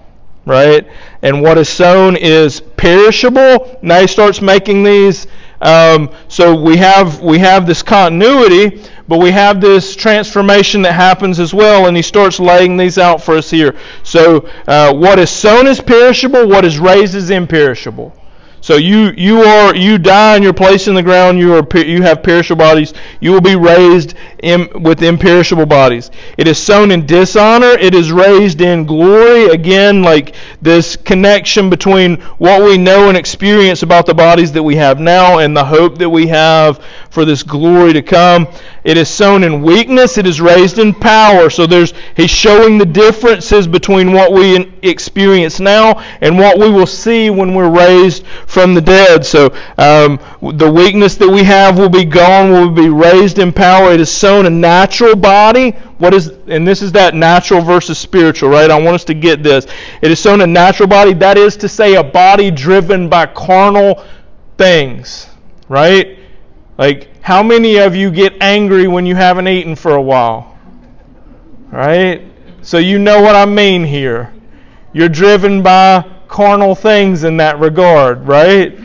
right? 0.46 0.86
And 1.22 1.42
what 1.42 1.58
is 1.58 1.68
sown 1.68 2.16
is 2.16 2.60
perishable. 2.60 3.78
Now 3.82 4.00
he 4.00 4.06
starts 4.06 4.40
making 4.40 4.84
these. 4.84 5.26
Um, 5.60 6.14
so 6.28 6.54
we 6.54 6.76
have 6.76 7.20
we 7.20 7.38
have 7.38 7.66
this 7.66 7.82
continuity, 7.82 8.82
but 9.08 9.18
we 9.18 9.30
have 9.32 9.60
this 9.60 9.96
transformation 9.96 10.82
that 10.82 10.92
happens 10.92 11.40
as 11.40 11.52
well, 11.52 11.86
and 11.86 11.96
he 11.96 12.02
starts 12.02 12.38
laying 12.38 12.76
these 12.76 12.98
out 12.98 13.22
for 13.22 13.36
us 13.36 13.50
here. 13.50 13.74
So 14.02 14.48
uh, 14.68 14.94
what 14.94 15.18
is 15.18 15.30
sown 15.30 15.66
is 15.66 15.80
perishable. 15.80 16.48
What 16.48 16.64
is 16.64 16.78
raised 16.78 17.14
is 17.14 17.30
imperishable. 17.30 18.14
So 18.66 18.78
you 18.78 19.12
you 19.16 19.42
are 19.42 19.76
you 19.76 19.96
die 19.96 20.36
in 20.36 20.42
your 20.42 20.52
place 20.52 20.88
in 20.88 20.96
the 20.96 21.02
ground. 21.04 21.38
You 21.38 21.54
are 21.54 21.78
you 21.78 22.02
have 22.02 22.24
perishable 22.24 22.58
bodies. 22.58 22.94
You 23.20 23.30
will 23.30 23.40
be 23.40 23.54
raised 23.54 24.14
in, 24.42 24.82
with 24.82 25.04
imperishable 25.04 25.66
bodies. 25.66 26.10
It 26.36 26.48
is 26.48 26.58
sown 26.58 26.90
in 26.90 27.06
dishonor. 27.06 27.78
It 27.78 27.94
is 27.94 28.10
raised 28.10 28.60
in 28.60 28.84
glory. 28.84 29.44
Again, 29.50 30.02
like 30.02 30.34
this 30.60 30.96
connection 30.96 31.70
between 31.70 32.16
what 32.38 32.60
we 32.60 32.76
know 32.76 33.08
and 33.08 33.16
experience 33.16 33.84
about 33.84 34.04
the 34.04 34.14
bodies 34.14 34.50
that 34.50 34.64
we 34.64 34.74
have 34.74 34.98
now 34.98 35.38
and 35.38 35.56
the 35.56 35.64
hope 35.64 35.98
that 35.98 36.10
we 36.10 36.26
have 36.26 36.84
for 37.10 37.24
this 37.24 37.44
glory 37.44 37.92
to 37.92 38.02
come. 38.02 38.48
It 38.82 38.96
is 38.96 39.08
sown 39.08 39.42
in 39.44 39.62
weakness. 39.62 40.18
It 40.18 40.26
is 40.26 40.40
raised 40.40 40.78
in 40.78 40.92
power. 40.92 41.50
So 41.50 41.66
there's 41.66 41.92
he's 42.16 42.30
showing 42.30 42.78
the 42.78 42.86
differences 42.86 43.66
between 43.66 44.12
what 44.12 44.32
we 44.32 44.72
experience 44.82 45.60
now 45.60 46.00
and 46.20 46.36
what 46.38 46.58
we 46.58 46.70
will 46.70 46.86
see 46.86 47.30
when 47.30 47.54
we're 47.54 47.70
raised 47.70 48.24
from 48.56 48.72
the 48.72 48.80
dead. 48.80 49.26
So 49.26 49.54
um, 49.76 50.18
the 50.40 50.72
weakness 50.72 51.16
that 51.16 51.28
we 51.28 51.42
have 51.42 51.78
will 51.78 51.90
be 51.90 52.06
gone. 52.06 52.50
Will 52.50 52.70
be 52.70 52.88
raised 52.88 53.38
in 53.38 53.52
power. 53.52 53.92
It 53.92 54.00
is 54.00 54.10
sown 54.10 54.46
a 54.46 54.50
natural 54.50 55.14
body. 55.14 55.72
What 55.98 56.14
is 56.14 56.28
and 56.46 56.66
this 56.66 56.80
is 56.80 56.92
that 56.92 57.14
natural 57.14 57.60
versus 57.60 57.98
spiritual, 57.98 58.48
right? 58.48 58.70
I 58.70 58.80
want 58.80 58.94
us 58.94 59.04
to 59.04 59.14
get 59.14 59.42
this. 59.42 59.66
It 60.00 60.10
is 60.10 60.18
sown 60.18 60.40
a 60.40 60.46
natural 60.46 60.88
body. 60.88 61.12
That 61.12 61.36
is 61.36 61.54
to 61.58 61.68
say, 61.68 61.96
a 61.96 62.02
body 62.02 62.50
driven 62.50 63.10
by 63.10 63.26
carnal 63.26 64.02
things, 64.56 65.28
right? 65.68 66.18
Like, 66.78 67.22
how 67.22 67.42
many 67.42 67.76
of 67.76 67.94
you 67.94 68.10
get 68.10 68.40
angry 68.40 68.88
when 68.88 69.04
you 69.04 69.16
haven't 69.16 69.48
eaten 69.48 69.76
for 69.76 69.96
a 69.96 70.02
while? 70.02 70.56
Right? 71.70 72.22
So 72.62 72.78
you 72.78 72.98
know 72.98 73.20
what 73.20 73.36
I 73.36 73.44
mean 73.44 73.84
here. 73.84 74.32
You're 74.94 75.10
driven 75.10 75.62
by 75.62 76.15
carnal 76.36 76.74
things 76.74 77.24
in 77.24 77.38
that 77.38 77.58
regard, 77.60 78.28
right? 78.28 78.78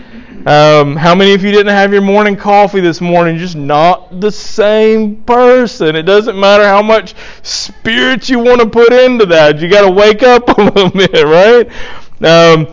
Um, 0.46 0.96
how 0.96 1.14
many 1.14 1.34
of 1.34 1.44
you 1.44 1.52
didn't 1.52 1.74
have 1.74 1.92
your 1.92 2.02
morning 2.02 2.38
coffee 2.38 2.80
this 2.80 3.02
morning? 3.02 3.38
Just 3.38 3.58
not 3.58 4.22
the 4.22 4.32
same 4.32 5.18
person. 5.24 5.98
It 5.98 6.04
doesn't 6.04 6.40
matter 6.40 6.64
how 6.64 6.82
much 6.82 7.14
spirit 7.44 8.30
you 8.30 8.40
want 8.40 8.62
to 8.62 8.70
put 8.70 8.94
into 8.94 9.26
that. 9.26 9.60
You 9.60 9.70
got 9.70 9.82
to 9.82 9.92
wake 9.92 10.24
up 10.24 10.48
a 10.58 10.62
little 10.62 10.92
bit, 10.92 11.26
right? 11.26 11.70
Um, 12.26 12.68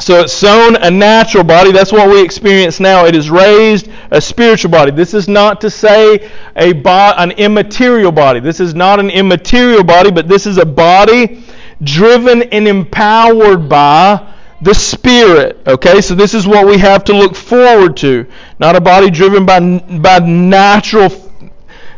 so 0.00 0.20
it's 0.20 0.32
sown 0.32 0.74
a 0.74 0.90
natural 0.90 1.44
body. 1.44 1.70
That's 1.70 1.92
what 1.92 2.10
we 2.10 2.20
experience 2.24 2.80
now. 2.80 3.06
It 3.06 3.14
is 3.14 3.30
raised 3.30 3.88
a 4.10 4.20
spiritual 4.20 4.72
body. 4.72 4.90
This 4.90 5.14
is 5.14 5.28
not 5.28 5.60
to 5.60 5.70
say 5.70 6.28
a 6.56 6.72
bo- 6.72 7.14
an 7.16 7.30
immaterial 7.30 8.10
body. 8.10 8.40
This 8.40 8.58
is 8.58 8.74
not 8.74 8.98
an 8.98 9.10
immaterial 9.10 9.84
body, 9.84 10.10
but 10.10 10.26
this 10.26 10.44
is 10.44 10.58
a 10.58 10.66
body 10.66 11.44
driven 11.82 12.42
and 12.42 12.66
empowered 12.66 13.68
by 13.68 14.34
the 14.62 14.74
Spirit. 14.74 15.60
Okay, 15.66 16.00
so 16.00 16.14
this 16.14 16.34
is 16.34 16.46
what 16.46 16.66
we 16.66 16.78
have 16.78 17.04
to 17.04 17.12
look 17.12 17.34
forward 17.34 17.96
to. 17.98 18.26
Not 18.58 18.76
a 18.76 18.80
body 18.80 19.10
driven 19.10 19.44
by, 19.44 19.60
by 19.60 20.18
natural 20.20 21.10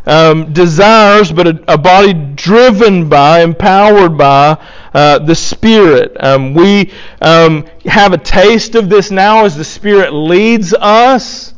um, 0.07 0.53
desires, 0.53 1.31
but 1.31 1.47
a, 1.47 1.75
a, 1.75 1.79
body 1.79 2.15
driven 2.35 3.09
by, 3.09 3.43
empowered 3.43 4.17
by 4.17 4.57
uh, 4.95 5.19
the 5.19 5.35
Spirit. 5.35 6.17
Um, 6.19 6.55
we 6.55 6.91
um, 7.21 7.67
have 7.85 8.13
a 8.13 8.19
taste 8.19 8.75
of 8.75 8.89
this 8.89 9.11
now 9.11 9.45
as 9.45 9.57
the 9.57 9.65
Spirit 9.65 10.13
leads 10.13 10.73
us, 10.73 11.53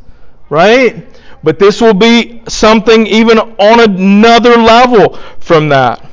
right? 0.48 1.06
But 1.42 1.58
this 1.58 1.80
will 1.80 1.94
be 1.94 2.42
something 2.48 3.06
even 3.06 3.38
on 3.38 3.80
another 3.80 4.56
level 4.56 5.16
from 5.38 5.68
that. 5.70 6.09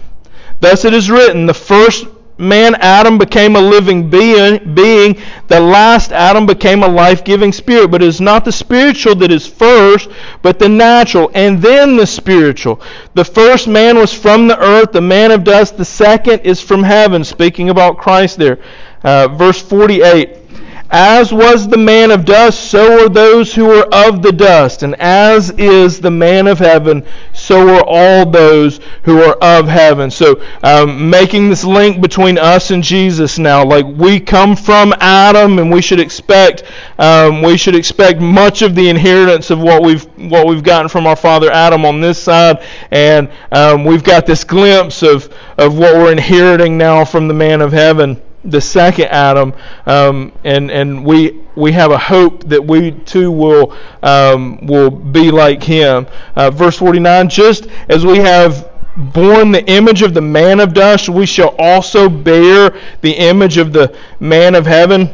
Thus 0.59 0.85
it 0.85 0.93
is 0.93 1.09
written, 1.09 1.45
the 1.45 1.53
first 1.53 2.05
man 2.37 2.75
Adam 2.75 3.17
became 3.17 3.55
a 3.55 3.59
living 3.59 4.09
being, 4.09 4.73
being, 4.75 5.19
the 5.47 5.59
last 5.59 6.11
Adam 6.11 6.45
became 6.45 6.83
a 6.83 6.87
life-giving 6.87 7.51
spirit. 7.51 7.89
But 7.89 8.01
it 8.01 8.07
is 8.07 8.21
not 8.21 8.45
the 8.45 8.51
spiritual 8.51 9.15
that 9.15 9.31
is 9.31 9.47
first, 9.47 10.09
but 10.41 10.59
the 10.59 10.69
natural, 10.69 11.31
and 11.33 11.61
then 11.61 11.97
the 11.97 12.07
spiritual. 12.07 12.81
The 13.13 13.25
first 13.25 13.67
man 13.67 13.97
was 13.97 14.13
from 14.13 14.47
the 14.47 14.59
earth, 14.59 14.91
the 14.91 15.01
man 15.01 15.31
of 15.31 15.43
dust. 15.43 15.77
The 15.77 15.85
second 15.85 16.41
is 16.41 16.61
from 16.61 16.83
heaven. 16.83 17.23
Speaking 17.23 17.69
about 17.69 17.97
Christ 17.97 18.37
there. 18.37 18.59
Uh, 19.03 19.27
verse 19.27 19.61
48. 19.61 20.46
As 20.89 21.33
was 21.33 21.67
the 21.67 21.77
man 21.77 22.11
of 22.11 22.23
dust, 22.23 22.71
so 22.71 23.05
are 23.05 23.09
those 23.09 23.53
who 23.53 23.69
are 23.69 23.87
of 23.91 24.21
the 24.21 24.31
dust. 24.31 24.83
And 24.83 24.95
as 25.01 25.49
is 25.51 25.99
the 25.99 26.11
man 26.11 26.47
of 26.47 26.59
heaven, 26.59 27.05
so 27.33 27.75
are 27.75 27.83
all 27.85 28.25
those 28.25 28.79
who 29.03 29.21
are 29.21 29.33
of 29.41 29.67
heaven. 29.67 30.09
So, 30.09 30.41
um, 30.63 31.09
making 31.09 31.49
this 31.49 31.65
link 31.65 31.99
between 31.99 32.37
us 32.37 32.71
and 32.71 32.81
Jesus 32.81 33.37
now, 33.37 33.65
like 33.65 33.85
we 33.85 34.21
come 34.21 34.55
from 34.55 34.93
Adam, 35.01 35.59
and 35.59 35.71
we 35.71 35.81
should 35.81 35.99
expect 35.99 36.63
um, 36.97 37.41
we 37.41 37.57
should 37.57 37.75
expect 37.75 38.21
much 38.21 38.61
of 38.61 38.73
the 38.73 38.87
inheritance 38.87 39.49
of 39.49 39.59
what 39.59 39.83
we've 39.83 40.05
what 40.29 40.47
we've 40.47 40.63
gotten 40.63 40.87
from 40.87 41.05
our 41.05 41.17
father 41.17 41.51
Adam 41.51 41.85
on 41.85 41.99
this 41.99 42.17
side, 42.17 42.63
and 42.91 43.29
um, 43.51 43.83
we've 43.83 44.03
got 44.03 44.25
this 44.25 44.45
glimpse 44.45 45.03
of 45.03 45.33
of 45.57 45.77
what 45.77 45.95
we're 45.95 46.13
inheriting 46.13 46.77
now 46.77 47.03
from 47.03 47.27
the 47.27 47.33
man 47.33 47.59
of 47.59 47.73
heaven 47.73 48.21
the 48.45 48.61
second 48.61 49.05
Adam, 49.05 49.53
um, 49.85 50.31
and 50.43 50.71
and 50.71 51.05
we 51.05 51.41
we 51.55 51.71
have 51.71 51.91
a 51.91 51.97
hope 51.97 52.43
that 52.45 52.63
we 52.63 52.91
too 52.91 53.31
will 53.31 53.75
um, 54.03 54.65
will 54.65 54.89
be 54.89 55.31
like 55.31 55.63
him. 55.63 56.07
Uh, 56.35 56.51
verse 56.51 56.77
49: 56.77 57.29
Just 57.29 57.67
as 57.89 58.05
we 58.05 58.17
have 58.17 58.69
borne 58.95 59.51
the 59.51 59.65
image 59.69 60.01
of 60.01 60.13
the 60.13 60.21
man 60.21 60.59
of 60.59 60.73
dust, 60.73 61.09
we 61.09 61.25
shall 61.25 61.55
also 61.57 62.09
bear 62.09 62.79
the 63.01 63.11
image 63.11 63.57
of 63.57 63.73
the 63.73 63.95
man 64.19 64.55
of 64.55 64.65
heaven. 64.65 65.13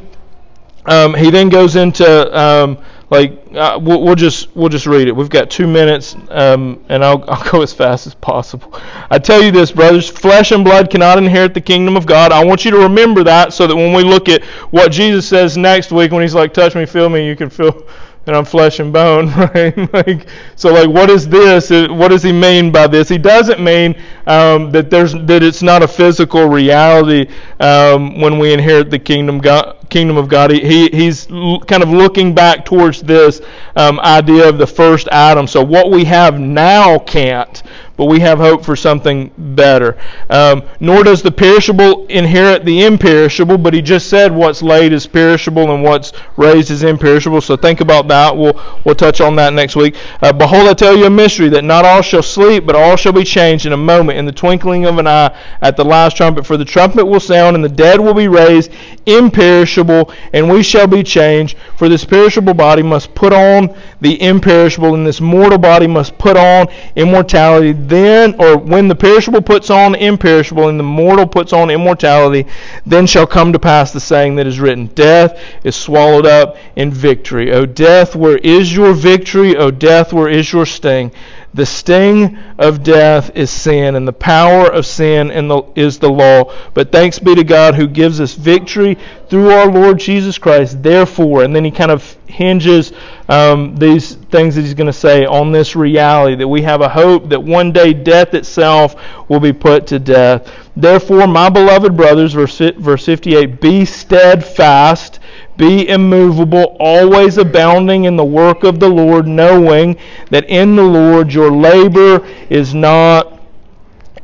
Um, 0.86 1.14
he 1.14 1.30
then 1.30 1.50
goes 1.50 1.76
into 1.76 2.38
um, 2.38 2.78
like 3.14 3.40
uh, 3.54 3.80
we'll, 3.80 4.02
we'll, 4.02 4.16
just 4.16 4.56
we'll 4.56 4.70
just 4.70 4.88
read 4.88 5.08
it. 5.08 5.12
We've 5.12 5.30
got 5.30 5.52
two 5.52 5.68
minutes, 5.68 6.16
um, 6.30 6.84
and 6.90 7.06
I'll 7.06 7.24
I'll 7.30 7.52
go 7.52 7.62
as 7.62 7.72
fast 7.72 8.08
as 8.08 8.16
possible. 8.16 8.74
I 9.12 9.20
tell 9.20 9.42
you 9.42 9.52
this, 9.52 9.72
brothers: 9.72 10.10
flesh 10.10 10.52
and 10.52 10.64
blood 10.64 10.90
cannot 10.90 11.20
inherit 11.20 11.54
the 11.54 11.62
kingdom 11.62 11.96
of 11.96 12.08
God. 12.08 12.32
I 12.32 12.44
want 12.44 12.66
you 12.66 12.72
to 12.72 12.78
remember 12.78 13.24
that, 13.26 13.54
so 13.54 13.68
that 13.68 13.76
when 13.76 13.94
we 13.94 14.04
look 14.04 14.30
at 14.30 14.44
what 14.72 14.92
Jesus 14.92 15.28
says 15.28 15.56
next 15.58 15.92
week, 15.92 16.12
when 16.12 16.24
He's 16.24 16.34
like, 16.34 16.54
"Touch 16.54 16.74
me, 16.74 16.88
feel 16.88 17.08
me," 17.08 17.28
you 17.28 17.36
can 17.36 17.52
feel 17.52 17.88
and 18.26 18.36
I'm 18.36 18.46
flesh 18.46 18.80
and 18.80 18.94
bone, 18.94 19.28
right? 19.54 19.94
like, 19.94 20.28
so, 20.56 20.74
like, 20.74 20.90
what 20.90 21.10
is 21.10 21.28
this? 21.28 21.70
What 21.70 22.08
does 22.10 22.24
he 22.24 22.32
mean 22.32 22.72
by 22.72 22.88
this? 22.88 23.10
He 23.10 23.18
doesn't 23.18 23.62
mean 23.62 23.96
um, 24.28 24.72
that 24.72 24.90
there's 24.90 25.14
that 25.14 25.44
it's 25.44 25.62
not 25.62 25.84
a 25.84 25.88
physical 25.88 26.48
reality 26.48 27.30
um, 27.60 28.20
when 28.22 28.40
we 28.40 28.54
inherit 28.54 28.90
the 28.90 29.00
kingdom 29.00 29.40
God, 29.40 29.78
kingdom 29.90 30.16
of 30.18 30.30
God. 30.30 30.52
He, 30.52 30.90
he's 30.90 31.26
kind 31.26 31.84
of 31.84 31.90
looking 31.90 32.34
back 32.34 32.64
towards 32.64 33.02
this 33.02 33.42
um, 33.76 34.00
idea 34.00 34.48
of 34.48 34.58
the 34.58 34.68
first 34.68 35.10
Adam. 35.12 35.46
So, 35.46 35.62
what 35.64 35.92
we 35.92 36.06
have 36.06 36.40
now 36.40 37.00
can't 37.00 37.62
but 37.96 38.06
we 38.06 38.20
have 38.20 38.40
hope 38.40 38.66
for 38.66 38.76
something 38.76 39.32
better. 39.38 39.98
Um, 40.30 40.64
nor 40.80 41.04
does 41.04 41.22
the 41.22 41.32
perishable 41.32 42.08
inherit 42.08 42.66
the 42.66 42.86
imperishable, 42.86 43.58
but 43.58 43.74
he 43.74 43.82
just 43.82 44.10
said 44.10 44.32
what's 44.32 44.64
laid 44.64 44.94
is 44.94 45.06
perishable 45.06 45.74
and 45.74 45.84
what's 45.84 46.12
raised 46.36 46.72
is 46.72 46.84
imperishable. 46.84 47.42
So 47.42 47.56
think 47.56 47.82
about 47.82 48.08
that. 48.08 48.36
We'll 48.36 48.60
we'll 48.84 48.96
touch 48.96 49.22
on 49.22 49.36
that 49.36 49.54
next 49.54 49.76
week. 49.76 49.96
Uh, 50.22 50.34
Behold, 50.34 50.68
I 50.68 50.74
tell 50.74 50.98
you 50.98 51.06
a 51.06 51.10
mystery 51.10 51.50
that 51.50 51.64
not 51.64 51.86
all 51.86 52.02
shall 52.02 52.24
sleep, 52.24 52.66
but 52.66 52.76
all 52.76 52.96
shall 52.96 53.14
be 53.14 53.24
changed 53.24 53.66
in 53.66 53.74
a 53.74 53.78
moment, 53.78 54.18
in 54.18 54.26
the 54.26 54.32
twinkling 54.32 54.86
of 54.86 54.98
an 54.98 55.08
eye, 55.08 55.36
at 55.62 55.78
the 55.78 55.86
last 55.86 56.18
trumpet. 56.18 56.46
For 56.46 56.58
the 56.58 56.66
trumpet 56.66 57.06
will 57.06 57.20
sound, 57.20 57.56
and 57.56 57.64
the 57.64 57.70
dead 57.70 58.00
will 58.00 58.16
be 58.16 58.28
raised 58.28 58.72
imperishable, 59.06 60.12
and 60.34 60.50
we 60.50 60.64
shall 60.64 60.88
be 60.88 61.04
changed. 61.04 61.58
For 61.78 61.90
this 61.90 62.06
perishable 62.06 62.56
body 62.56 62.82
must 62.82 63.14
put 63.14 63.34
on 63.34 63.76
the 64.02 64.20
imperishable, 64.22 64.96
and 64.96 65.06
this 65.06 65.22
mortal 65.22 65.60
body 65.60 65.88
must 65.88 66.18
put 66.18 66.38
on 66.38 66.68
immortality 66.96 67.74
then, 67.90 68.36
or 68.40 68.58
when 68.58 68.88
the 68.88 68.96
perishable 68.96 69.42
puts 69.42 69.70
on 69.70 69.96
imperishable 69.96 70.70
and 70.70 70.80
the 70.80 70.84
mortal 70.84 71.28
puts 71.28 71.54
on 71.54 71.70
immortality, 71.70 72.46
then 72.86 73.08
shall 73.08 73.28
come 73.28 73.54
to 73.54 73.60
pass 73.60 73.92
the 73.92 74.00
saying 74.00 74.36
that 74.36 74.48
is 74.48 74.60
written 74.60 74.88
Death 74.88 75.42
is 75.64 75.76
swallowed 75.76 76.26
up 76.26 76.58
in 76.76 76.92
victory. 76.92 77.52
O 77.52 77.66
death, 77.66 78.16
where 78.16 78.38
is 78.38 78.74
your 78.76 78.94
victory? 78.94 79.56
O 79.56 79.72
death, 79.72 80.14
where 80.14 80.30
is 80.30 80.52
your 80.52 80.66
sting? 80.66 81.12
The 81.56 81.68
sting 81.68 82.38
of 82.58 82.84
death 82.84 83.36
is 83.36 83.52
sin, 83.52 83.96
and 83.96 84.08
the 84.08 84.14
power 84.14 84.72
of 84.72 84.88
sin 84.88 85.30
is 85.76 86.00
the 86.00 86.10
law. 86.10 86.52
But 86.74 86.92
thanks 86.92 87.20
be 87.20 87.36
to 87.36 87.44
God 87.44 87.76
who 87.76 87.88
gives 87.88 88.20
us 88.20 88.34
victory 88.34 88.98
through 89.30 89.52
our 89.52 89.68
Lord 89.68 90.00
Jesus 90.00 90.40
Christ. 90.40 90.82
Therefore, 90.82 91.44
and 91.44 91.56
then 91.56 91.64
he 91.64 91.70
kind 91.70 91.92
of 91.92 92.18
hinges 92.26 92.92
um, 93.30 93.76
these 93.76 94.16
things 94.16 94.56
that 94.56 94.62
he's 94.62 94.74
going 94.74 94.88
to 94.88 94.94
say 94.94 95.26
on 95.26 95.52
this 95.52 95.76
reality 95.76 96.36
that 96.36 96.48
we 96.48 96.64
have 96.64 96.82
a 96.82 96.90
hope 96.90 97.30
that 97.30 97.44
one 97.44 97.72
day 97.72 97.94
death 97.94 98.34
itself 98.34 98.96
will 99.30 99.40
be 99.40 99.54
put 99.54 99.86
to 99.88 100.00
death. 100.00 100.52
Therefore, 100.76 101.28
my 101.28 101.50
beloved 101.50 101.96
brothers, 101.96 102.34
verse, 102.34 102.58
verse 102.58 103.06
58, 103.06 103.62
be 103.62 103.86
steadfast 103.86 105.20
be 105.58 105.88
immovable, 105.88 106.76
always 106.80 107.38
abounding 107.38 108.06
in 108.06 108.16
the 108.16 108.26
work 108.26 108.64
of 108.64 108.80
the 108.80 108.90
Lord, 108.90 109.28
knowing 109.28 109.98
that 110.30 110.50
in 110.50 110.76
the 110.76 110.84
Lord 110.84 111.34
your 111.34 111.52
labor 111.52 112.26
is 112.50 112.74
not 112.74 113.40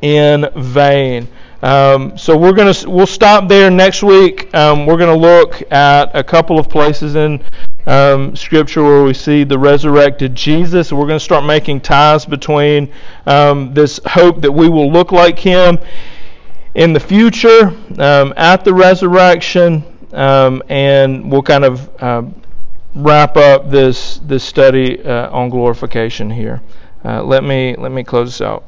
in 0.02 0.50
vain. 0.56 1.28
Um, 1.62 2.18
so 2.18 2.38
we're 2.38 2.54
gonna 2.54 2.74
we'll 2.88 3.06
stop 3.06 3.50
there 3.50 3.70
next 3.70 4.02
week. 4.02 4.54
Um, 4.56 4.86
we're 4.86 4.98
gonna 4.98 5.16
look 5.16 5.62
at 5.72 6.16
a 6.16 6.24
couple 6.24 6.58
of 6.58 6.70
places 6.70 7.16
in 7.16 7.44
um, 7.86 8.36
Scripture 8.36 8.82
where 8.82 9.04
we 9.04 9.14
see 9.14 9.44
the 9.44 9.60
resurrected 9.60 10.36
Jesus. 10.36 10.94
We're 10.94 11.08
gonna 11.08 11.20
start 11.20 11.44
making 11.44 11.82
ties 11.82 12.26
between 12.26 12.94
um, 13.26 13.74
this 13.74 14.00
hope 14.06 14.42
that 14.42 14.52
we 14.52 14.70
will 14.70 14.92
look 14.92 15.12
like 15.12 15.38
Him 15.38 15.80
in 16.76 16.94
the 16.94 17.00
future 17.00 17.74
um, 17.98 18.34
at 18.38 18.64
the 18.64 18.74
resurrection 18.74 19.84
um, 20.14 20.64
and 20.70 21.32
we'll 21.32 21.44
kind 21.44 21.66
of 21.66 22.02
uh, 22.02 22.24
wrap 22.96 23.38
up 23.38 23.70
this 23.70 24.20
this 24.20 24.44
study 24.44 25.02
uh, 25.04 25.30
on 25.32 25.50
glorification 25.50 26.30
here. 26.30 26.62
Uh, 27.04 27.24
let 27.24 27.44
me 27.44 27.76
let 27.78 27.92
me 27.92 28.04
close 28.04 28.32
this 28.32 28.42
out. 28.42 28.64